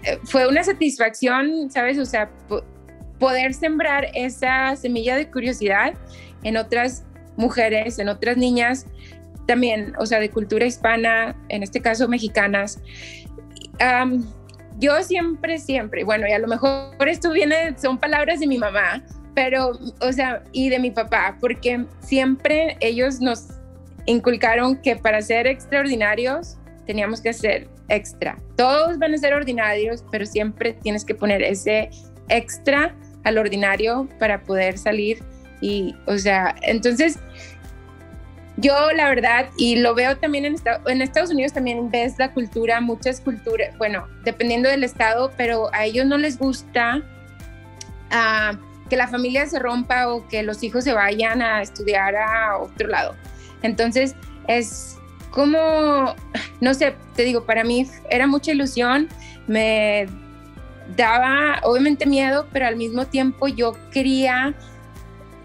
eh, 0.05 0.19
fue 0.25 0.47
una 0.47 0.63
satisfacción, 0.63 1.71
¿sabes? 1.71 1.99
O 1.99 2.05
sea, 2.05 2.31
poder 3.19 3.55
sembrar 3.55 4.09
esa 4.15 4.77
semilla 4.77 5.17
de 5.17 5.31
curiosidad 5.31 5.95
en 6.43 6.57
otras 6.57 7.05
mujeres, 7.37 7.99
en 7.99 8.09
otras 8.09 8.37
niñas, 8.37 8.87
también, 9.47 9.95
o 9.99 10.07
sea, 10.07 10.21
de 10.21 10.31
cultura 10.31 10.67
hispana, 10.67 11.35
en 11.49 11.63
este 11.63 11.81
caso 11.81 12.07
mexicanas. 12.07 12.81
yo 14.79 15.03
siempre, 15.03 15.59
siempre, 15.59 16.05
bueno, 16.05 16.27
y 16.29 16.33
a 16.33 16.39
lo 16.39 16.47
mejor 16.47 17.09
esto 17.09 17.33
viene, 17.33 17.75
son 17.79 17.99
palabras 17.99 18.41
de 18.41 18.47
mi 18.47 18.59
mamá, 18.59 19.03
pero, 19.35 19.73
o 20.01 20.13
sea, 20.13 20.43
y 20.53 20.69
de 20.69 20.79
mi 20.79 20.91
papá, 20.91 21.37
porque 21.41 21.87
siempre 22.01 22.77
ellos 22.81 23.21
nos 23.21 23.47
inculcaron 24.07 24.77
que 24.77 24.97
para 24.97 25.23
ser 25.23 25.47
extraordinarios 25.47 26.59
teníamos 26.89 27.21
que 27.21 27.29
hacer 27.29 27.69
extra. 27.89 28.39
Todos 28.57 28.99
van 28.99 29.13
a 29.13 29.19
ser 29.19 29.35
ordinarios, 29.35 30.03
pero 30.11 30.25
siempre 30.25 30.73
tienes 30.73 31.05
que 31.05 31.15
poner 31.15 31.43
ese 31.43 31.91
extra 32.29 32.97
al 33.25 33.37
ordinario 33.37 34.09
para 34.19 34.43
poder 34.43 34.79
salir 34.79 35.23
y, 35.61 35.95
o 36.07 36.17
sea, 36.17 36.55
entonces 36.63 37.19
yo 38.57 38.91
la 38.93 39.09
verdad, 39.11 39.51
y 39.59 39.77
lo 39.77 39.95
veo 39.95 40.17
también 40.17 40.47
en, 40.47 40.57
en 40.87 41.03
Estados 41.03 41.31
Unidos, 41.31 41.53
también 41.53 41.91
ves 41.91 42.19
la 42.19 42.33
cultura, 42.33 42.81
muchas 42.81 43.21
culturas, 43.21 43.77
bueno, 43.77 44.09
dependiendo 44.25 44.71
del 44.71 44.83
estado, 44.83 45.31
pero 45.37 45.69
a 45.75 45.85
ellos 45.85 46.07
no 46.07 46.17
les 46.17 46.39
gusta 46.39 47.03
ah, 48.11 48.59
que 48.89 48.97
la 48.97 49.09
familia 49.09 49.47
se 49.47 49.59
rompa 49.59 50.09
o 50.09 50.27
que 50.27 50.43
los 50.43 50.63
hijos 50.63 50.85
se 50.85 50.95
vayan 50.95 51.43
a 51.43 51.61
estudiar 51.61 52.17
a 52.17 52.57
otro 52.57 52.89
lado. 52.89 53.15
Entonces, 53.63 54.15
es 54.47 54.98
como, 55.31 56.15
no 56.61 56.75
sé, 56.75 56.95
te 57.15 57.23
digo, 57.25 57.45
para 57.45 57.65
mí 57.65 57.87
era 58.11 58.27
mucha 58.27 58.53
ilusión, 58.53 59.09
me 59.47 60.07
daba 60.97 61.61
obviamente 61.65 62.07
miedo, 62.07 62.47
pero 62.53 62.67
al 62.67 62.77
mismo 62.77 63.07
tiempo 63.07 63.49
yo 63.49 63.77
quería 63.91 64.55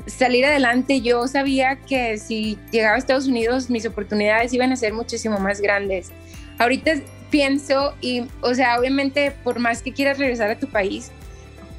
salir 0.05 0.45
adelante. 0.45 1.01
Yo 1.01 1.27
sabía 1.27 1.77
que 1.77 2.17
si 2.17 2.57
llegaba 2.71 2.95
a 2.95 2.97
Estados 2.97 3.27
Unidos 3.27 3.69
mis 3.69 3.85
oportunidades 3.85 4.53
iban 4.53 4.71
a 4.71 4.75
ser 4.75 4.93
muchísimo 4.93 5.39
más 5.39 5.61
grandes. 5.61 6.11
Ahorita 6.59 6.93
pienso 7.29 7.95
y, 7.99 8.25
o 8.41 8.53
sea, 8.53 8.79
obviamente 8.79 9.31
por 9.43 9.59
más 9.59 9.81
que 9.81 9.91
quieras 9.91 10.17
regresar 10.17 10.51
a 10.51 10.59
tu 10.59 10.67
país, 10.67 11.11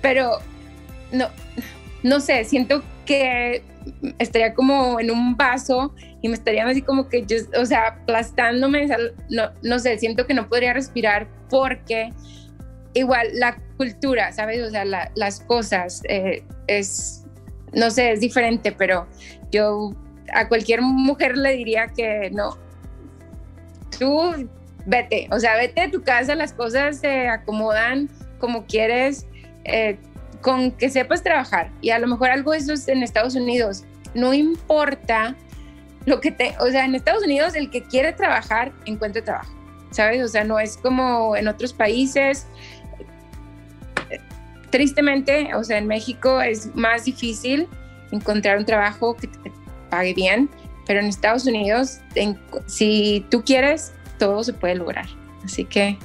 pero 0.03 0.38
no, 1.12 1.29
no 2.03 2.21
sé, 2.21 2.45
siento 2.45 2.83
que 3.07 3.62
estaría 4.18 4.55
como 4.55 4.99
en 5.01 5.11
un 5.11 5.37
vaso 5.37 5.94
y 6.23 6.29
me 6.29 6.35
estarían 6.35 6.68
así 6.68 6.83
como 6.83 7.09
que 7.09 7.25
yo, 7.27 7.37
o 7.61 7.66
sea, 7.66 7.88
aplastándome, 7.88 8.88
no, 9.31 9.51
no 9.62 9.79
sé, 9.79 9.99
siento 9.99 10.27
que 10.27 10.35
no 10.35 10.49
podría 10.49 10.73
respirar 10.73 11.29
porque 11.51 12.11
igual 12.94 13.29
la 13.35 13.57
cultura, 13.77 14.33
¿sabes? 14.33 14.62
O 14.62 14.70
sea, 14.70 14.85
las 14.85 15.40
cosas 15.40 16.03
eh, 16.09 16.44
es, 16.66 17.25
no 17.73 17.90
sé, 17.90 18.12
es 18.12 18.20
diferente, 18.20 18.73
pero 18.73 19.07
yo 19.51 19.92
a 20.33 20.49
cualquier 20.49 20.81
mujer 20.81 21.37
le 21.37 21.53
diría 21.53 21.88
que 21.88 22.31
no, 22.31 22.57
tú 23.99 24.49
vete, 24.87 25.29
o 25.31 25.38
sea, 25.38 25.57
vete 25.57 25.83
de 25.83 25.88
tu 25.88 26.03
casa, 26.03 26.35
las 26.35 26.53
cosas 26.53 26.99
se 26.99 27.29
acomodan 27.29 28.09
como 28.38 28.66
quieres. 28.66 29.27
Eh, 29.64 29.99
con 30.44 30.72
que 30.72 30.90
sepas 30.90 31.22
trabajar 31.22 31.72
y 31.80 31.88
a 31.88 31.98
lo 31.98 32.07
mejor 32.07 32.28
algo 32.28 32.52
de 32.52 32.59
eso 32.59 32.74
es 32.74 32.87
en 32.88 33.02
Estados 33.02 33.35
Unidos. 33.35 33.83
No 34.12 34.35
importa 34.35 35.35
lo 36.04 36.20
que 36.20 36.30
te, 36.30 36.54
o 36.61 36.66
sea, 36.66 36.85
en 36.85 36.94
Estados 36.94 37.24
Unidos 37.24 37.54
el 37.54 37.70
que 37.70 37.83
quiere 37.83 38.12
trabajar 38.12 38.70
encuentra 38.85 39.24
trabajo, 39.24 39.54
¿sabes? 39.90 40.22
O 40.22 40.28
sea, 40.28 40.44
no 40.44 40.61
es 40.61 40.76
como 40.76 41.35
en 41.35 41.48
otros 41.48 41.72
países. 41.72 42.46
Tristemente, 44.68 45.54
o 45.54 45.64
sea, 45.64 45.78
en 45.78 45.87
México 45.87 46.42
es 46.42 46.76
más 46.76 47.07
difícil 47.07 47.66
encontrar 48.12 48.59
un 48.59 48.66
trabajo 48.66 49.16
que 49.16 49.28
te 49.28 49.50
pague 49.88 50.12
bien, 50.12 50.50
pero 50.87 51.00
en 51.00 51.07
Estados 51.07 51.46
Unidos, 51.46 52.00
si 52.66 53.24
tú 53.30 53.42
quieres, 53.42 53.94
todo 54.18 54.44
se 54.44 54.52
puede 54.52 54.74
lograr. 54.74 55.07
Así 55.42 55.64
que 55.64 55.96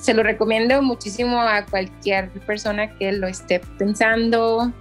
se 0.00 0.14
lo 0.14 0.22
recomiendo 0.22 0.80
muchísimo 0.82 1.40
a 1.40 1.64
cualquier 1.66 2.30
persona 2.30 2.96
que 2.96 3.12
lo 3.12 3.26
esté 3.26 3.60
pensando. 3.78 4.72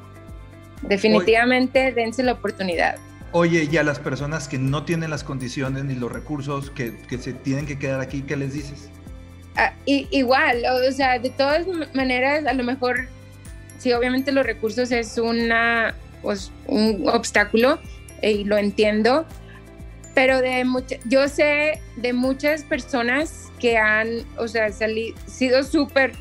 Definitivamente 0.84 1.92
dense 1.92 2.24
la 2.24 2.34
oportunidad. 2.34 2.96
Oye, 3.32 3.68
y 3.70 3.78
a 3.78 3.84
las 3.84 4.00
personas 4.00 4.48
que 4.48 4.58
no 4.58 4.84
tienen 4.84 5.10
las 5.10 5.24
condiciones 5.24 5.84
ni 5.84 5.96
los 5.96 6.12
recursos, 6.12 6.72
que, 6.72 6.98
que 7.10 7.18
se 7.18 7.34
tienen 7.34 7.66
que 7.66 7.78
quedar 7.78 8.00
aquí, 8.00 8.22
¿qué 8.22 8.38
les 8.38 8.54
dices? 8.54 8.90
Ah, 9.58 9.74
y, 9.86 10.08
igual, 10.12 10.64
o, 10.88 10.92
sea, 10.92 11.20
de 11.20 11.32
todas 11.32 11.66
maneras, 11.94 12.46
a 12.46 12.54
lo 12.54 12.64
mejor, 12.64 13.08
sí, 13.80 13.92
obviamente 13.92 14.32
los 14.32 14.46
recursos 14.46 14.92
es 14.92 15.18
una, 15.18 15.96
pues, 16.22 16.52
un 16.68 17.10
obstáculo 17.10 17.80
eh, 18.22 18.32
y 18.32 18.44
lo 18.44 18.58
entiendo, 18.58 19.26
pero 20.18 20.42
de 20.42 20.66
yo 21.06 21.28
sé 21.28 21.80
de 21.96 22.12
muchas 22.12 22.64
personas 22.64 23.52
que 23.60 23.78
han, 23.78 24.26
o 24.40 24.48
sea, 24.48 24.72
sido 24.72 25.64
súper 25.64 26.14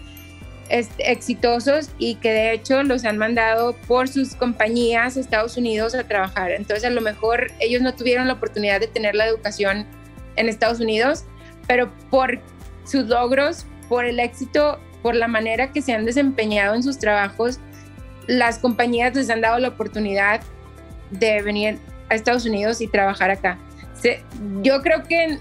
exitosos 0.69 1.89
y 1.97 2.17
que 2.17 2.31
de 2.31 2.53
hecho 2.53 2.83
los 2.83 3.07
han 3.07 3.17
mandado 3.17 3.73
por 3.89 4.09
sus 4.09 4.35
compañías 4.35 5.17
a 5.17 5.21
Estados 5.21 5.57
Unidos 5.57 5.95
a 5.95 6.05
trabajar. 6.05 6.51
Entonces 6.51 6.85
a 6.85 6.91
lo 6.91 7.01
mejor 7.01 7.47
ellos 7.59 7.81
no 7.81 7.95
tuvieron 7.95 8.27
la 8.27 8.35
oportunidad 8.35 8.81
de 8.81 8.87
tener 8.87 9.15
la 9.15 9.29
educación 9.29 9.87
en 10.37 10.51
Estados 10.51 10.81
Unidos, 10.81 11.25
pero 11.67 11.91
por 12.11 12.39
sus 12.85 13.07
logros, 13.07 13.65
por 13.89 14.05
el 14.05 14.21
éxito, 14.21 14.79
por 15.03 15.15
la 15.15 15.27
manera 15.27 15.73
que 15.73 15.81
se 15.81 15.95
han 15.95 16.05
desempeñado 16.05 16.75
en 16.75 16.83
sus 16.83 16.99
trabajos, 16.99 17.61
las 18.27 18.59
compañías 18.59 19.15
les 19.15 19.31
han 19.31 19.41
dado 19.41 19.59
la 19.59 19.69
oportunidad 19.69 20.43
de 21.13 21.41
venir 21.41 21.79
a 22.11 22.15
Estados 22.15 22.45
Unidos 22.45 22.83
y 22.83 22.89
trabajar 22.89 23.31
acá 23.31 23.59
yo 24.63 24.83
creo 24.83 25.03
que 25.03 25.39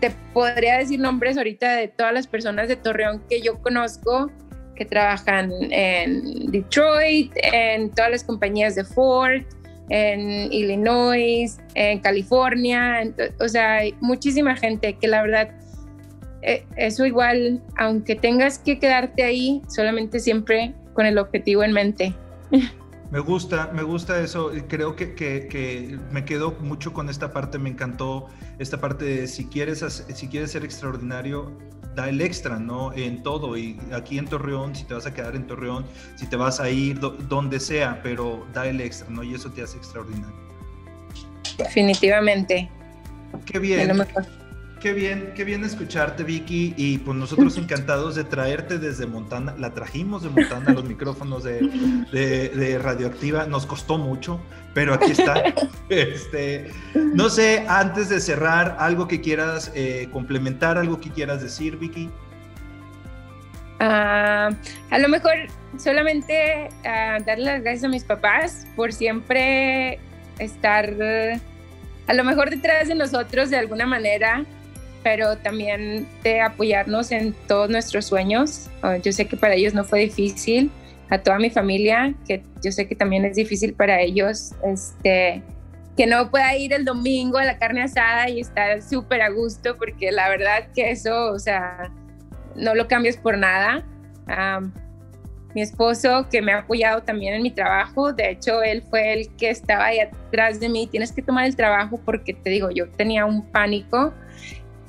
te 0.00 0.10
podría 0.32 0.78
decir 0.78 1.00
nombres 1.00 1.36
ahorita 1.36 1.74
de 1.74 1.88
todas 1.88 2.12
las 2.12 2.26
personas 2.26 2.68
de 2.68 2.76
Torreón 2.76 3.22
que 3.28 3.40
yo 3.40 3.60
conozco 3.60 4.30
que 4.74 4.84
trabajan 4.84 5.50
en 5.70 6.50
Detroit, 6.50 7.32
en 7.36 7.90
todas 7.90 8.10
las 8.10 8.24
compañías 8.24 8.74
de 8.74 8.84
Ford, 8.84 9.42
en 9.88 10.52
Illinois, 10.52 11.58
en 11.74 12.00
California, 12.00 13.02
o 13.40 13.48
sea, 13.48 13.76
hay 13.76 13.94
muchísima 14.00 14.54
gente 14.56 14.94
que 14.94 15.08
la 15.08 15.22
verdad 15.22 15.50
eh, 16.42 16.64
eso 16.76 17.06
igual, 17.06 17.62
aunque 17.76 18.14
tengas 18.14 18.58
que 18.58 18.78
quedarte 18.78 19.24
ahí, 19.24 19.62
solamente 19.68 20.20
siempre 20.20 20.74
con 20.92 21.06
el 21.06 21.18
objetivo 21.18 21.64
en 21.64 21.72
mente. 21.72 22.14
Me 23.10 23.20
gusta, 23.20 23.70
me 23.72 23.82
gusta 23.82 24.20
eso. 24.20 24.52
Creo 24.68 24.96
que, 24.96 25.14
que, 25.14 25.98
me 26.10 26.24
quedo 26.24 26.52
mucho 26.60 26.92
con 26.92 27.08
esta 27.08 27.32
parte. 27.32 27.58
Me 27.58 27.70
encantó 27.70 28.28
esta 28.58 28.80
parte 28.80 29.04
de 29.04 29.26
si 29.28 29.46
quieres, 29.46 30.04
si 30.14 30.28
quieres 30.28 30.52
ser 30.52 30.64
extraordinario, 30.64 31.52
da 31.94 32.08
el 32.08 32.20
extra, 32.20 32.58
¿no? 32.58 32.92
En 32.92 33.22
todo. 33.22 33.56
Y 33.56 33.78
aquí 33.92 34.18
en 34.18 34.26
Torreón, 34.26 34.74
si 34.74 34.84
te 34.84 34.94
vas 34.94 35.06
a 35.06 35.14
quedar 35.14 35.36
en 35.36 35.46
Torreón, 35.46 35.84
si 36.16 36.26
te 36.26 36.36
vas 36.36 36.60
a 36.60 36.68
ir 36.68 36.98
donde 37.00 37.60
sea, 37.60 38.00
pero 38.02 38.46
da 38.52 38.66
el 38.66 38.80
extra, 38.80 39.08
¿no? 39.08 39.22
Y 39.22 39.34
eso 39.34 39.50
te 39.50 39.62
hace 39.62 39.76
extraordinario. 39.78 40.34
Definitivamente. 41.58 42.68
Qué 43.44 43.58
bien. 43.58 43.90
Qué 44.80 44.92
bien, 44.92 45.32
qué 45.34 45.44
bien 45.44 45.64
escucharte, 45.64 46.22
Vicky. 46.22 46.74
Y 46.76 46.98
pues 46.98 47.16
nosotros 47.16 47.56
encantados 47.58 48.14
de 48.14 48.24
traerte 48.24 48.78
desde 48.78 49.06
Montana. 49.06 49.54
La 49.58 49.72
trajimos 49.72 50.22
de 50.22 50.28
Montana, 50.28 50.72
los 50.72 50.84
micrófonos 50.84 51.44
de, 51.44 51.60
de, 52.12 52.78
Radioactiva. 52.78 53.46
Nos 53.46 53.64
costó 53.64 53.96
mucho, 53.98 54.40
pero 54.74 54.94
aquí 54.94 55.12
está. 55.12 55.34
Este, 55.88 56.72
no 56.94 57.30
sé, 57.30 57.64
antes 57.68 58.08
de 58.08 58.18
cerrar, 58.18 58.76
algo 58.80 59.06
que 59.06 59.20
quieras 59.20 59.70
eh, 59.76 60.08
complementar, 60.12 60.78
algo 60.78 61.00
que 61.00 61.10
quieras 61.10 61.40
decir, 61.40 61.76
Vicky. 61.76 62.10
Ah, 63.78 64.50
a 64.90 64.98
lo 64.98 65.08
mejor 65.08 65.34
solamente 65.78 66.68
uh, 66.80 67.22
darle 67.24 67.44
las 67.44 67.62
gracias 67.62 67.84
a 67.84 67.88
mis 67.88 68.02
papás 68.02 68.66
por 68.74 68.92
siempre 68.92 70.00
estar 70.40 70.92
a 72.06 72.14
lo 72.14 72.24
mejor 72.24 72.50
detrás 72.50 72.88
de 72.88 72.94
nosotros 72.94 73.50
de 73.50 73.58
alguna 73.58 73.86
manera 73.86 74.44
pero 75.06 75.36
también 75.36 76.04
de 76.24 76.40
apoyarnos 76.40 77.12
en 77.12 77.32
todos 77.46 77.70
nuestros 77.70 78.06
sueños. 78.06 78.68
Ah, 78.82 78.96
yo 78.96 79.12
sé 79.12 79.26
que 79.28 79.36
para 79.36 79.54
ellos 79.54 79.72
no 79.72 79.84
fue 79.84 80.00
difícil, 80.00 80.68
a 81.10 81.18
toda 81.18 81.38
mi 81.38 81.48
familia, 81.48 82.12
que 82.26 82.42
yo 82.60 82.72
sé 82.72 82.88
que 82.88 82.96
también 82.96 83.24
es 83.24 83.36
difícil 83.36 83.72
para 83.72 84.00
ellos, 84.00 84.50
este, 84.64 85.44
que 85.96 86.08
no 86.08 86.28
pueda 86.28 86.56
ir 86.56 86.72
el 86.72 86.84
domingo 86.84 87.38
a 87.38 87.44
la 87.44 87.56
carne 87.56 87.82
asada 87.82 88.28
y 88.28 88.40
estar 88.40 88.82
súper 88.82 89.22
a 89.22 89.28
gusto, 89.28 89.76
porque 89.76 90.10
la 90.10 90.28
verdad 90.28 90.66
que 90.74 90.90
eso, 90.90 91.30
o 91.30 91.38
sea, 91.38 91.88
no 92.56 92.74
lo 92.74 92.88
cambias 92.88 93.16
por 93.16 93.38
nada. 93.38 93.84
mi 95.54 95.62
esposo, 95.62 96.26
que 96.28 96.42
me 96.42 96.50
ha 96.50 96.58
apoyado 96.58 97.04
también 97.04 97.34
en 97.34 97.42
mi 97.44 97.52
trabajo, 97.52 98.12
de 98.12 98.30
hecho, 98.30 98.60
él 98.60 98.82
fue 98.90 99.12
el 99.12 99.28
que 99.36 99.50
estaba 99.50 99.84
ahí 99.84 100.00
atrás 100.00 100.58
de 100.58 100.68
mí, 100.68 100.88
tienes 100.88 101.12
que 101.12 101.22
tomar 101.22 101.44
el 101.44 101.54
trabajo 101.54 102.00
porque 102.04 102.34
te 102.34 102.50
digo, 102.50 102.70
yo 102.72 102.88
tenía 102.88 103.24
un 103.24 103.46
pánico 103.52 104.12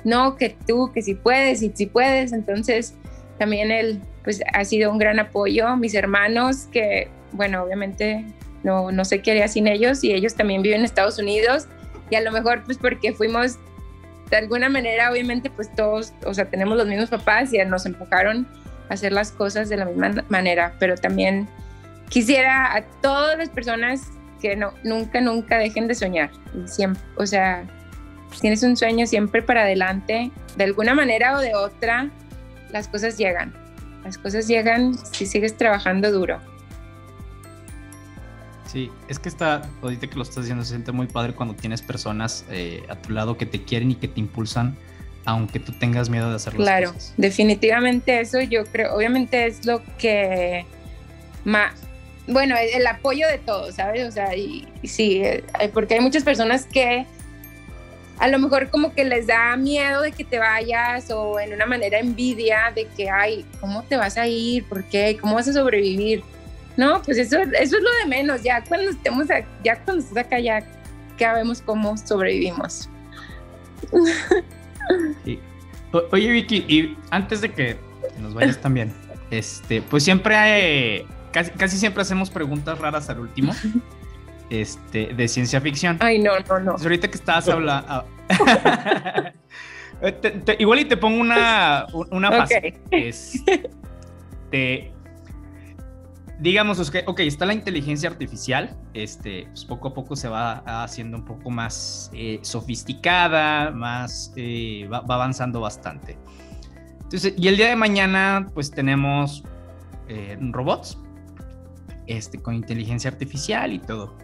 no, 0.04 0.36
que 0.36 0.56
tú, 0.66 0.90
que 0.92 1.02
si 1.02 1.14
puedes 1.14 1.62
y 1.62 1.72
si 1.74 1.86
puedes. 1.86 2.32
Entonces, 2.32 2.94
también 3.38 3.70
él, 3.70 4.00
pues 4.24 4.42
ha 4.52 4.64
sido 4.64 4.90
un 4.90 4.98
gran 4.98 5.18
apoyo. 5.18 5.76
Mis 5.76 5.94
hermanos, 5.94 6.68
que, 6.72 7.08
bueno, 7.32 7.62
obviamente 7.62 8.24
no, 8.62 8.90
no 8.92 9.04
sé 9.04 9.20
qué 9.20 9.32
haría 9.32 9.48
sin 9.48 9.68
ellos 9.68 10.02
y 10.04 10.12
ellos 10.12 10.34
también 10.34 10.62
viven 10.62 10.80
en 10.80 10.84
Estados 10.84 11.18
Unidos 11.18 11.66
y 12.10 12.16
a 12.16 12.20
lo 12.20 12.32
mejor 12.32 12.62
pues 12.64 12.78
porque 12.78 13.12
fuimos 13.12 13.58
de 14.30 14.36
alguna 14.36 14.68
manera, 14.68 15.10
obviamente 15.10 15.50
pues 15.50 15.74
todos, 15.74 16.12
o 16.24 16.34
sea, 16.34 16.46
tenemos 16.46 16.76
los 16.76 16.86
mismos 16.86 17.08
papás 17.08 17.52
y 17.52 17.58
nos 17.64 17.86
empujaron 17.86 18.46
a 18.90 18.94
hacer 18.94 19.12
las 19.12 19.32
cosas 19.32 19.68
de 19.68 19.76
la 19.76 19.86
misma 19.86 20.24
manera, 20.28 20.74
pero 20.78 20.96
también 20.96 21.48
quisiera 22.08 22.74
a 22.74 22.82
todas 23.00 23.38
las 23.38 23.48
personas 23.48 24.02
que 24.40 24.54
no, 24.56 24.72
nunca, 24.84 25.20
nunca 25.20 25.58
dejen 25.58 25.88
de 25.88 25.94
soñar. 25.94 26.30
Siempre, 26.66 27.02
o 27.16 27.26
sea, 27.26 27.64
tienes 28.40 28.62
un 28.62 28.76
sueño 28.76 29.06
siempre 29.06 29.42
para 29.42 29.62
adelante, 29.62 30.30
de 30.56 30.64
alguna 30.64 30.94
manera 30.94 31.36
o 31.36 31.40
de 31.40 31.54
otra, 31.54 32.10
las 32.70 32.88
cosas 32.88 33.18
llegan. 33.18 33.54
Las 34.04 34.18
cosas 34.18 34.46
llegan 34.46 34.96
si 35.12 35.26
sigues 35.26 35.56
trabajando 35.56 36.12
duro. 36.12 36.40
Sí, 38.66 38.90
es 39.08 39.18
que 39.18 39.30
está, 39.30 39.62
ahorita 39.82 40.08
que 40.08 40.16
lo 40.16 40.22
estás 40.22 40.44
diciendo, 40.44 40.62
se 40.62 40.70
siente 40.70 40.92
muy 40.92 41.06
padre 41.06 41.34
cuando 41.34 41.54
tienes 41.54 41.80
personas 41.80 42.44
eh, 42.50 42.84
a 42.90 42.96
tu 42.96 43.12
lado 43.12 43.38
que 43.38 43.46
te 43.46 43.62
quieren 43.62 43.90
y 43.90 43.94
que 43.94 44.08
te 44.08 44.20
impulsan, 44.20 44.76
aunque 45.24 45.58
tú 45.58 45.72
tengas 45.72 46.10
miedo 46.10 46.28
de 46.28 46.36
hacer 46.36 46.54
claro, 46.54 46.92
cosas. 46.92 47.14
Definitivamente 47.16 48.20
eso 48.20 48.40
yo 48.42 48.66
creo, 48.66 48.94
obviamente 48.94 49.46
es 49.46 49.64
lo 49.64 49.82
que 49.96 50.66
más, 51.44 51.72
bueno, 52.26 52.56
el, 52.58 52.86
apoyo 52.86 53.26
de 53.26 53.38
todos, 53.38 53.76
¿sabes? 53.76 54.06
O 54.06 54.12
sea, 54.12 54.36
y 54.36 54.68
sí, 54.84 55.22
eh, 55.22 55.44
porque 55.72 55.94
hay 55.94 56.00
muchas 56.00 56.22
personas 56.22 56.66
que 56.66 57.06
a 58.18 58.28
lo 58.28 58.38
mejor 58.38 58.70
como 58.70 58.94
que 58.94 59.04
les 59.04 59.26
da 59.26 59.56
miedo 59.56 60.02
de 60.02 60.12
que 60.12 60.24
te 60.24 60.38
vayas 60.38 61.10
o 61.10 61.38
en 61.38 61.52
una 61.54 61.66
manera 61.66 61.98
envidia 61.98 62.72
de 62.74 62.86
que, 62.96 63.08
ay, 63.08 63.44
¿cómo 63.60 63.82
te 63.84 63.96
vas 63.96 64.16
a 64.16 64.26
ir? 64.26 64.64
¿Por 64.64 64.84
qué? 64.84 65.16
¿Cómo 65.20 65.36
vas 65.36 65.48
a 65.48 65.52
sobrevivir? 65.52 66.22
No, 66.76 67.00
pues 67.02 67.18
eso, 67.18 67.38
eso 67.38 67.76
es 67.76 67.82
lo 67.82 67.90
de 68.02 68.06
menos, 68.08 68.42
ya 68.42 68.62
cuando 68.64 68.90
estemos, 68.90 69.26
ya 69.64 69.76
cuando 69.82 70.02
estés 70.02 70.16
acá 70.16 70.38
ya, 70.38 70.64
ya 71.18 71.32
vemos 71.34 71.60
cómo 71.60 71.96
sobrevivimos. 71.96 72.88
Oye 76.12 76.30
Vicky, 76.30 76.64
y 76.68 76.96
antes 77.10 77.40
de 77.40 77.52
que 77.52 77.76
nos 78.20 78.34
vayas 78.34 78.60
también, 78.60 78.92
este, 79.30 79.82
pues 79.82 80.04
siempre 80.04 80.36
hay, 80.36 81.06
casi, 81.32 81.50
casi 81.52 81.78
siempre 81.78 82.02
hacemos 82.02 82.30
preguntas 82.30 82.78
raras 82.78 83.08
al 83.10 83.20
último. 83.20 83.54
este, 84.50 85.14
de 85.14 85.28
ciencia 85.28 85.60
ficción. 85.60 85.98
Ay, 86.00 86.18
no, 86.18 86.32
no, 86.48 86.60
no. 86.60 86.72
ahorita 86.72 87.08
que 87.08 87.16
estabas 87.16 87.48
hablando... 87.48 88.04
igual 90.58 90.80
y 90.80 90.84
te 90.84 90.96
pongo 90.96 91.20
una, 91.20 91.86
una 92.10 92.30
fase. 92.30 92.80
Este, 92.90 93.70
digamos, 96.38 96.78
ok, 96.78 97.20
está 97.20 97.46
la 97.46 97.54
inteligencia 97.54 98.08
artificial, 98.08 98.76
este, 98.94 99.46
pues 99.48 99.64
poco 99.64 99.88
a 99.88 99.94
poco 99.94 100.16
se 100.16 100.28
va 100.28 100.58
haciendo 100.82 101.16
un 101.16 101.24
poco 101.24 101.50
más 101.50 102.10
eh, 102.14 102.38
sofisticada, 102.42 103.70
más, 103.70 104.32
eh, 104.36 104.88
va, 104.92 105.04
avanzando 105.08 105.60
bastante. 105.60 106.16
Entonces, 107.02 107.34
y 107.36 107.48
el 107.48 107.56
día 107.56 107.68
de 107.68 107.76
mañana, 107.76 108.48
pues 108.54 108.70
tenemos 108.70 109.42
eh, 110.08 110.36
robots, 110.40 110.98
este, 112.06 112.40
con 112.40 112.54
inteligencia 112.54 113.10
artificial 113.10 113.72
y 113.72 113.78
todo. 113.78 114.14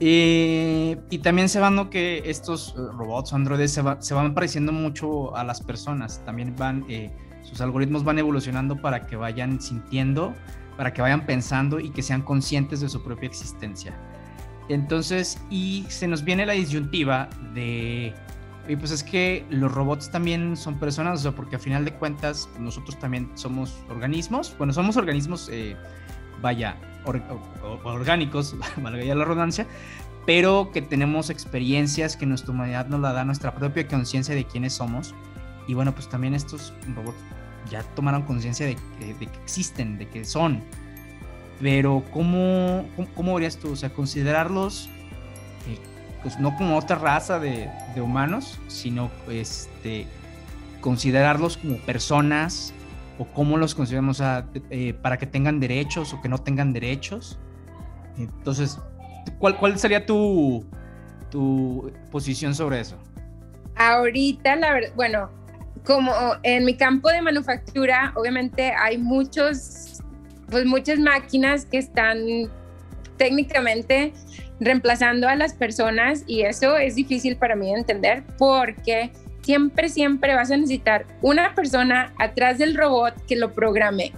Eh, 0.00 1.00
y 1.10 1.18
también 1.18 1.48
se 1.48 1.60
van, 1.60 1.76
¿no? 1.76 1.90
Que 1.90 2.22
estos 2.26 2.74
eh, 2.76 2.80
robots 2.96 3.32
androides 3.32 3.72
se, 3.72 3.82
se, 4.00 4.14
van 4.14 4.34
pareciendo 4.34 4.72
mucho 4.72 5.36
a 5.36 5.44
las 5.44 5.60
personas. 5.60 6.24
También 6.24 6.54
van, 6.56 6.84
eh, 6.88 7.10
sus 7.42 7.60
algoritmos 7.60 8.04
van 8.04 8.18
evolucionando 8.18 8.80
para 8.80 9.06
que 9.06 9.16
vayan 9.16 9.60
sintiendo, 9.60 10.34
para 10.76 10.92
que 10.92 11.02
vayan 11.02 11.26
pensando 11.26 11.78
y 11.78 11.90
que 11.90 12.02
sean 12.02 12.22
conscientes 12.22 12.80
de 12.80 12.88
su 12.88 13.02
propia 13.02 13.28
existencia. 13.28 13.96
Entonces, 14.68 15.40
y 15.50 15.84
se 15.88 16.08
nos 16.08 16.24
viene 16.24 16.46
la 16.46 16.54
disyuntiva 16.54 17.28
de, 17.54 18.14
y 18.68 18.76
pues 18.76 18.90
es 18.90 19.02
que 19.02 19.44
los 19.50 19.72
robots 19.72 20.10
también 20.10 20.56
son 20.56 20.78
personas, 20.78 21.20
o 21.20 21.22
sea, 21.22 21.32
porque 21.32 21.56
a 21.56 21.58
final 21.58 21.84
de 21.84 21.94
cuentas 21.94 22.48
nosotros 22.58 22.98
también 22.98 23.30
somos 23.34 23.76
organismos, 23.90 24.54
bueno, 24.56 24.72
somos 24.72 24.96
organismos, 24.96 25.50
vaya, 26.40 26.76
orgánicos, 27.84 28.56
valga 28.82 29.04
ya 29.04 29.14
la 29.14 29.24
redundancia, 29.24 29.66
pero 30.26 30.70
que 30.72 30.82
tenemos 30.82 31.30
experiencias 31.30 32.16
que 32.16 32.26
nuestra 32.26 32.52
humanidad 32.52 32.86
nos 32.86 33.00
la 33.00 33.12
da 33.12 33.24
nuestra 33.24 33.54
propia 33.54 33.86
conciencia 33.88 34.34
de 34.34 34.44
quiénes 34.44 34.74
somos. 34.74 35.14
Y 35.66 35.74
bueno, 35.74 35.92
pues 35.92 36.08
también 36.08 36.34
estos 36.34 36.72
robots 36.94 37.18
ya 37.70 37.82
tomaron 37.94 38.22
conciencia 38.22 38.66
de, 38.66 38.76
que 38.98 39.24
existen, 39.42 39.98
de 39.98 40.08
que 40.08 40.24
son. 40.24 40.62
Pero 41.60 42.04
¿cómo, 42.12 42.84
cómo, 43.14 43.34
verías 43.34 43.56
tú? 43.56 43.72
O 43.72 43.76
sea, 43.76 43.92
considerarlos 43.92 44.88
eh, 45.68 45.78
pues 46.22 46.38
no 46.38 46.56
como 46.56 46.76
otra 46.76 46.96
raza 46.96 47.38
de, 47.38 47.70
de 47.94 48.00
humanos, 48.00 48.58
sino 48.66 49.10
este, 49.28 50.06
considerarlos 50.80 51.56
como 51.56 51.76
personas 51.78 52.74
o 53.18 53.24
cómo 53.26 53.56
los 53.56 53.74
consideramos 53.74 54.22
eh, 54.70 54.94
para 55.02 55.18
que 55.18 55.26
tengan 55.26 55.60
derechos 55.60 56.12
o 56.12 56.20
que 56.20 56.28
no 56.28 56.38
tengan 56.38 56.72
derechos. 56.72 57.38
Entonces, 58.16 58.78
¿cuál, 59.38 59.56
cuál 59.56 59.78
sería 59.78 60.04
tu, 60.04 60.64
tu 61.30 61.92
posición 62.10 62.54
sobre 62.54 62.80
eso? 62.80 62.96
Ahorita, 63.76 64.56
la 64.56 64.72
verdad, 64.72 64.92
bueno, 64.94 65.30
como 65.84 66.12
en 66.42 66.64
mi 66.64 66.76
campo 66.76 67.08
de 67.08 67.22
manufactura, 67.22 68.12
obviamente 68.14 68.72
hay 68.72 68.98
muchos, 68.98 70.00
pues 70.50 70.64
muchas 70.64 70.98
máquinas 70.98 71.64
que 71.64 71.78
están 71.78 72.18
técnicamente 73.16 74.12
reemplazando 74.60 75.28
a 75.28 75.34
las 75.36 75.54
personas 75.54 76.24
y 76.26 76.42
eso 76.42 76.76
es 76.76 76.94
difícil 76.94 77.36
para 77.36 77.56
mí 77.56 77.66
de 77.66 77.78
entender 77.78 78.24
porque 78.38 79.10
siempre, 79.42 79.88
siempre 79.88 80.34
vas 80.34 80.50
a 80.50 80.56
necesitar 80.56 81.06
una 81.20 81.54
persona 81.54 82.12
atrás 82.18 82.58
del 82.58 82.76
robot 82.76 83.14
que 83.26 83.36
lo 83.36 83.52
programe. 83.52 84.12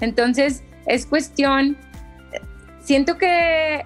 Entonces, 0.00 0.62
es 0.86 1.06
cuestión, 1.06 1.76
siento 2.80 3.18
que 3.18 3.84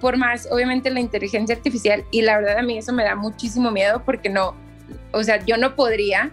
por 0.00 0.18
más, 0.18 0.46
obviamente, 0.50 0.90
la 0.90 1.00
inteligencia 1.00 1.56
artificial, 1.56 2.04
y 2.10 2.20
la 2.22 2.38
verdad 2.38 2.58
a 2.58 2.62
mí 2.62 2.76
eso 2.76 2.92
me 2.92 3.04
da 3.04 3.16
muchísimo 3.16 3.70
miedo 3.70 4.02
porque 4.04 4.28
no, 4.28 4.54
o 5.12 5.22
sea, 5.22 5.42
yo 5.44 5.56
no 5.56 5.74
podría, 5.76 6.30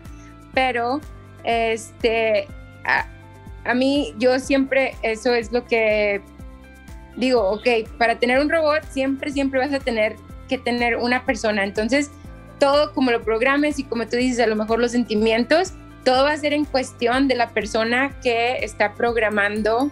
pero 0.53 0.99
este, 1.45 2.47
a, 2.83 3.05
a 3.63 3.73
mí 3.73 4.13
yo 4.17 4.39
siempre, 4.39 4.95
eso 5.03 5.33
es 5.33 5.53
lo 5.53 5.65
que 5.65 6.21
digo, 7.15 7.49
ok, 7.49 7.87
para 7.97 8.19
tener 8.19 8.39
un 8.39 8.49
robot 8.49 8.83
siempre, 8.89 9.31
siempre 9.31 9.59
vas 9.59 9.73
a 9.73 9.79
tener 9.79 10.15
que 10.49 10.57
tener 10.57 10.97
una 10.97 11.25
persona. 11.25 11.63
Entonces, 11.63 12.11
todo 12.61 12.93
como 12.93 13.09
lo 13.09 13.23
programes 13.23 13.79
y 13.79 13.83
como 13.83 14.07
tú 14.07 14.17
dices, 14.17 14.39
a 14.39 14.45
lo 14.45 14.55
mejor 14.55 14.79
los 14.79 14.91
sentimientos, 14.91 15.73
todo 16.05 16.25
va 16.25 16.33
a 16.33 16.37
ser 16.37 16.53
en 16.53 16.65
cuestión 16.65 17.27
de 17.27 17.33
la 17.33 17.49
persona 17.49 18.15
que 18.21 18.57
está 18.63 18.93
programando 18.93 19.89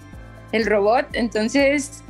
el 0.52 0.68
robot. 0.68 1.08
Entonces, 1.14 2.04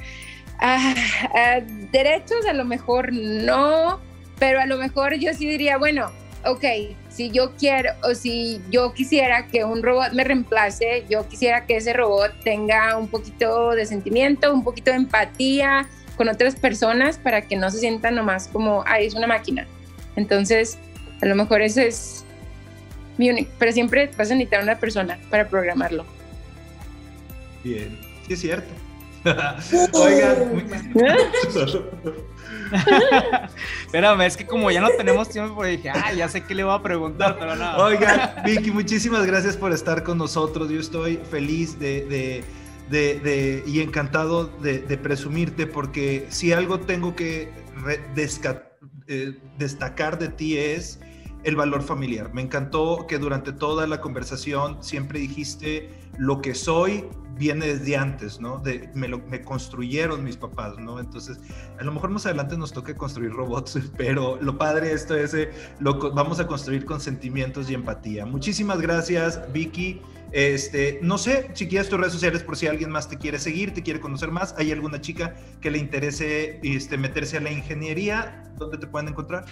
ah, 0.60 0.94
ah, 1.34 1.62
derechos 1.94 2.46
a 2.46 2.52
lo 2.52 2.66
mejor 2.66 3.14
no, 3.14 4.02
pero 4.38 4.60
a 4.60 4.66
lo 4.66 4.78
mejor 4.78 5.14
yo 5.14 5.34
sí 5.34 5.48
diría, 5.48 5.78
bueno, 5.78 6.12
ok, 6.44 6.66
si 7.08 7.32
yo 7.32 7.56
quiero 7.56 7.92
o 8.04 8.14
si 8.14 8.62
yo 8.70 8.94
quisiera 8.94 9.48
que 9.48 9.64
un 9.64 9.82
robot 9.82 10.12
me 10.12 10.26
reemplace, 10.26 11.06
yo 11.10 11.26
quisiera 11.30 11.66
que 11.66 11.78
ese 11.78 11.94
robot 11.94 12.34
tenga 12.44 12.98
un 12.98 13.08
poquito 13.08 13.72
de 13.72 13.86
sentimiento, 13.86 14.54
un 14.54 14.66
poquito 14.66 14.92
de 14.92 14.98
empatía 14.98 15.88
con 16.18 16.28
otras 16.28 16.58
personas 16.58 17.18
para 17.18 17.44
que 17.44 17.56
no 17.56 17.72
se 17.72 17.80
sienta 17.80 18.12
nomás 18.12 18.50
como, 18.50 18.84
ay, 18.86 19.06
es 19.06 19.14
una 19.14 19.26
máquina. 19.26 19.66
Entonces, 20.20 20.78
a 21.22 21.26
lo 21.26 21.36
mejor 21.36 21.62
eso 21.62 21.80
es 21.80 22.26
mi 23.18 23.30
único, 23.30 23.50
pero 23.58 23.72
siempre 23.72 24.12
vas 24.18 24.30
a 24.32 24.36
necesitar 24.36 24.62
una 24.62 24.78
persona 24.78 25.18
para 25.30 25.48
programarlo. 25.48 26.06
Bien, 27.64 27.98
sí 28.28 28.34
es 28.34 28.42
cierto. 28.42 28.68
Oigan. 29.94 30.66
Espérame, 33.86 34.22
es 34.22 34.38
que 34.38 34.46
como 34.46 34.72
ya 34.72 34.82
no 34.82 34.90
tenemos 34.92 35.30
tiempo, 35.30 35.56
pues 35.56 35.78
dije, 35.78 35.90
ah, 35.90 36.14
ya 36.14 36.30
sé 36.30 36.44
qué 36.44 36.56
le 36.56 36.64
voy 36.64 36.76
a 36.76 36.82
preguntar, 36.82 37.38
pero 37.40 37.56
nada. 37.56 37.78
Oigan, 37.84 38.32
Vicky, 38.46 38.72
muchísimas 38.72 39.26
gracias 39.26 39.58
por 39.58 39.72
estar 39.74 40.04
con 40.04 40.18
nosotros. 40.18 40.70
Yo 40.70 40.80
estoy 40.80 41.18
feliz 41.30 41.80
de, 41.80 42.44
de, 42.90 43.64
y 43.66 43.82
encantado 43.82 44.46
de, 44.46 44.98
presumirte, 44.98 45.68
porque 45.68 46.28
si 46.30 46.54
algo 46.54 46.80
tengo 46.80 47.16
que 47.16 47.52
eh, 49.10 49.40
destacar 49.58 50.20
de 50.20 50.30
ti 50.30 50.58
es 50.58 51.00
el 51.44 51.56
valor 51.56 51.82
familiar. 51.82 52.32
Me 52.32 52.44
encantó 52.44 53.08
que 53.08 53.18
durante 53.18 53.52
toda 53.52 53.88
la 53.88 54.02
conversación 54.02 54.84
siempre 54.84 55.20
dijiste 55.20 55.90
lo 56.20 56.42
que 56.42 56.54
soy 56.54 57.06
viene 57.40 57.66
desde 57.66 57.98
antes, 57.98 58.40
¿no? 58.40 58.60
De, 58.60 58.90
me, 58.94 59.08
lo, 59.08 59.18
me 59.20 59.42
construyeron 59.42 60.24
mis 60.24 60.38
papás, 60.38 60.78
¿no? 60.78 61.00
Entonces, 61.00 61.40
a 61.80 61.84
lo 61.84 61.92
mejor 61.92 62.12
más 62.12 62.28
adelante 62.28 62.56
nos 62.56 62.72
toque 62.72 62.94
construir 62.94 63.32
robots, 63.32 63.80
pero 63.98 64.38
lo 64.42 64.58
padre 64.60 64.92
esto 64.92 65.16
es, 65.16 65.34
eh, 65.34 65.50
lo 65.80 66.12
vamos 66.12 66.40
a 66.40 66.46
construir 66.46 66.86
con 66.86 67.00
sentimientos 67.00 67.68
y 67.72 67.74
empatía. 67.74 68.28
Muchísimas 68.28 68.80
gracias, 68.80 69.42
Vicky. 69.52 70.02
Este, 70.32 71.00
no 71.02 71.18
sé 71.18 71.50
si 71.54 71.68
quieres 71.68 71.90
tus 71.90 72.00
redes 72.00 72.14
sociales 72.14 72.44
por 72.44 72.56
si 72.56 72.68
alguien 72.68 72.92
más 72.92 73.10
te 73.10 73.18
quiere 73.18 73.40
seguir, 73.40 73.74
te 73.74 73.82
quiere 73.82 74.00
conocer 74.00 74.30
más. 74.30 74.54
¿Hay 74.58 74.72
alguna 74.72 75.02
chica 75.02 75.36
que 75.62 75.72
le 75.72 75.80
interese 75.80 76.60
este, 76.62 76.98
meterse 76.98 77.38
a 77.38 77.42
la 77.42 77.52
ingeniería? 77.52 78.44
¿Dónde 78.58 78.78
te 78.78 78.88
pueden 78.88 79.10
encontrar? 79.10 79.46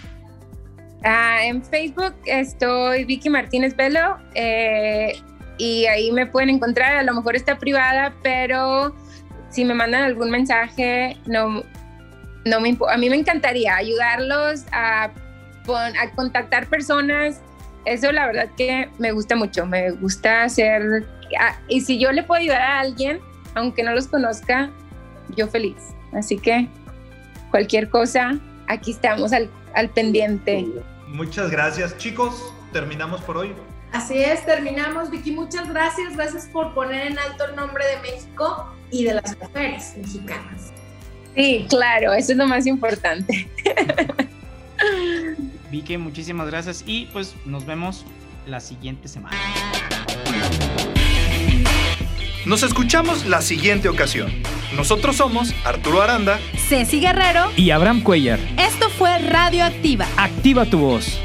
Ah, 1.04 1.44
en 1.44 1.62
Facebook 1.62 2.14
estoy 2.26 3.04
Vicky 3.04 3.30
Martínez 3.30 3.76
Velo 3.76 4.18
eh, 4.34 5.12
y 5.56 5.86
ahí 5.86 6.12
me 6.12 6.26
pueden 6.26 6.50
encontrar. 6.50 6.96
A 6.96 7.02
lo 7.02 7.14
mejor 7.14 7.34
está 7.34 7.58
privada, 7.58 8.14
pero 8.22 8.94
si 9.50 9.64
me 9.64 9.74
mandan 9.74 10.02
algún 10.02 10.30
mensaje, 10.30 11.16
no, 11.26 11.62
no 12.44 12.60
me 12.60 12.76
a 12.88 12.96
mí 12.96 13.10
me 13.10 13.16
encantaría 13.16 13.76
ayudarlos 13.76 14.64
a, 14.72 15.04
a 15.04 16.10
contactar 16.14 16.68
personas. 16.68 17.40
Eso 17.84 18.12
la 18.12 18.26
verdad 18.26 18.48
que 18.56 18.90
me 18.98 19.12
gusta 19.12 19.36
mucho. 19.36 19.66
Me 19.66 19.90
gusta 19.92 20.44
hacer 20.44 21.06
ah, 21.40 21.58
y 21.68 21.80
si 21.80 21.98
yo 21.98 22.12
le 22.12 22.22
puedo 22.22 22.40
ayudar 22.40 22.60
a 22.60 22.80
alguien, 22.80 23.20
aunque 23.54 23.82
no 23.82 23.92
los 23.92 24.06
conozca, 24.06 24.70
yo 25.36 25.48
feliz. 25.48 25.94
Así 26.12 26.38
que 26.38 26.68
cualquier 27.50 27.88
cosa, 27.88 28.38
aquí 28.66 28.90
estamos 28.90 29.32
al 29.32 29.50
al 29.74 29.88
pendiente. 29.90 30.66
Muchas 31.06 31.50
gracias, 31.50 31.96
chicos. 31.98 32.52
Terminamos 32.72 33.20
por 33.22 33.36
hoy. 33.36 33.54
Así 33.92 34.18
es, 34.18 34.44
terminamos. 34.44 35.10
Vicky, 35.10 35.30
muchas 35.30 35.68
gracias. 35.68 36.16
Gracias 36.16 36.46
por 36.52 36.74
poner 36.74 37.06
en 37.06 37.18
alto 37.18 37.44
el 37.46 37.56
nombre 37.56 37.84
de 37.86 37.96
México 38.10 38.74
y 38.90 39.04
de 39.04 39.14
las 39.14 39.38
mujeres 39.38 39.94
mexicanas. 39.96 40.72
Sí, 41.34 41.66
claro, 41.68 42.12
eso 42.12 42.32
es 42.32 42.38
lo 42.38 42.46
más 42.46 42.66
importante. 42.66 43.48
Vicky, 45.70 45.96
muchísimas 45.98 46.46
gracias 46.46 46.84
y 46.86 47.06
pues 47.12 47.34
nos 47.44 47.66
vemos 47.66 48.04
la 48.46 48.60
siguiente 48.60 49.08
semana. 49.08 49.36
Nos 52.46 52.62
escuchamos 52.62 53.26
la 53.26 53.42
siguiente 53.42 53.88
ocasión. 53.88 54.32
Nosotros 54.74 55.16
somos 55.16 55.54
Arturo 55.64 56.00
Aranda, 56.00 56.38
Ceci 56.56 57.00
Guerrero 57.00 57.50
y 57.56 57.70
Abraham 57.70 58.02
Cuellar. 58.02 58.38
Esto 58.58 58.88
fue 58.90 59.18
Radio 59.18 59.64
Activa. 59.64 60.06
Activa 60.16 60.64
tu 60.64 60.78
voz. 60.78 61.20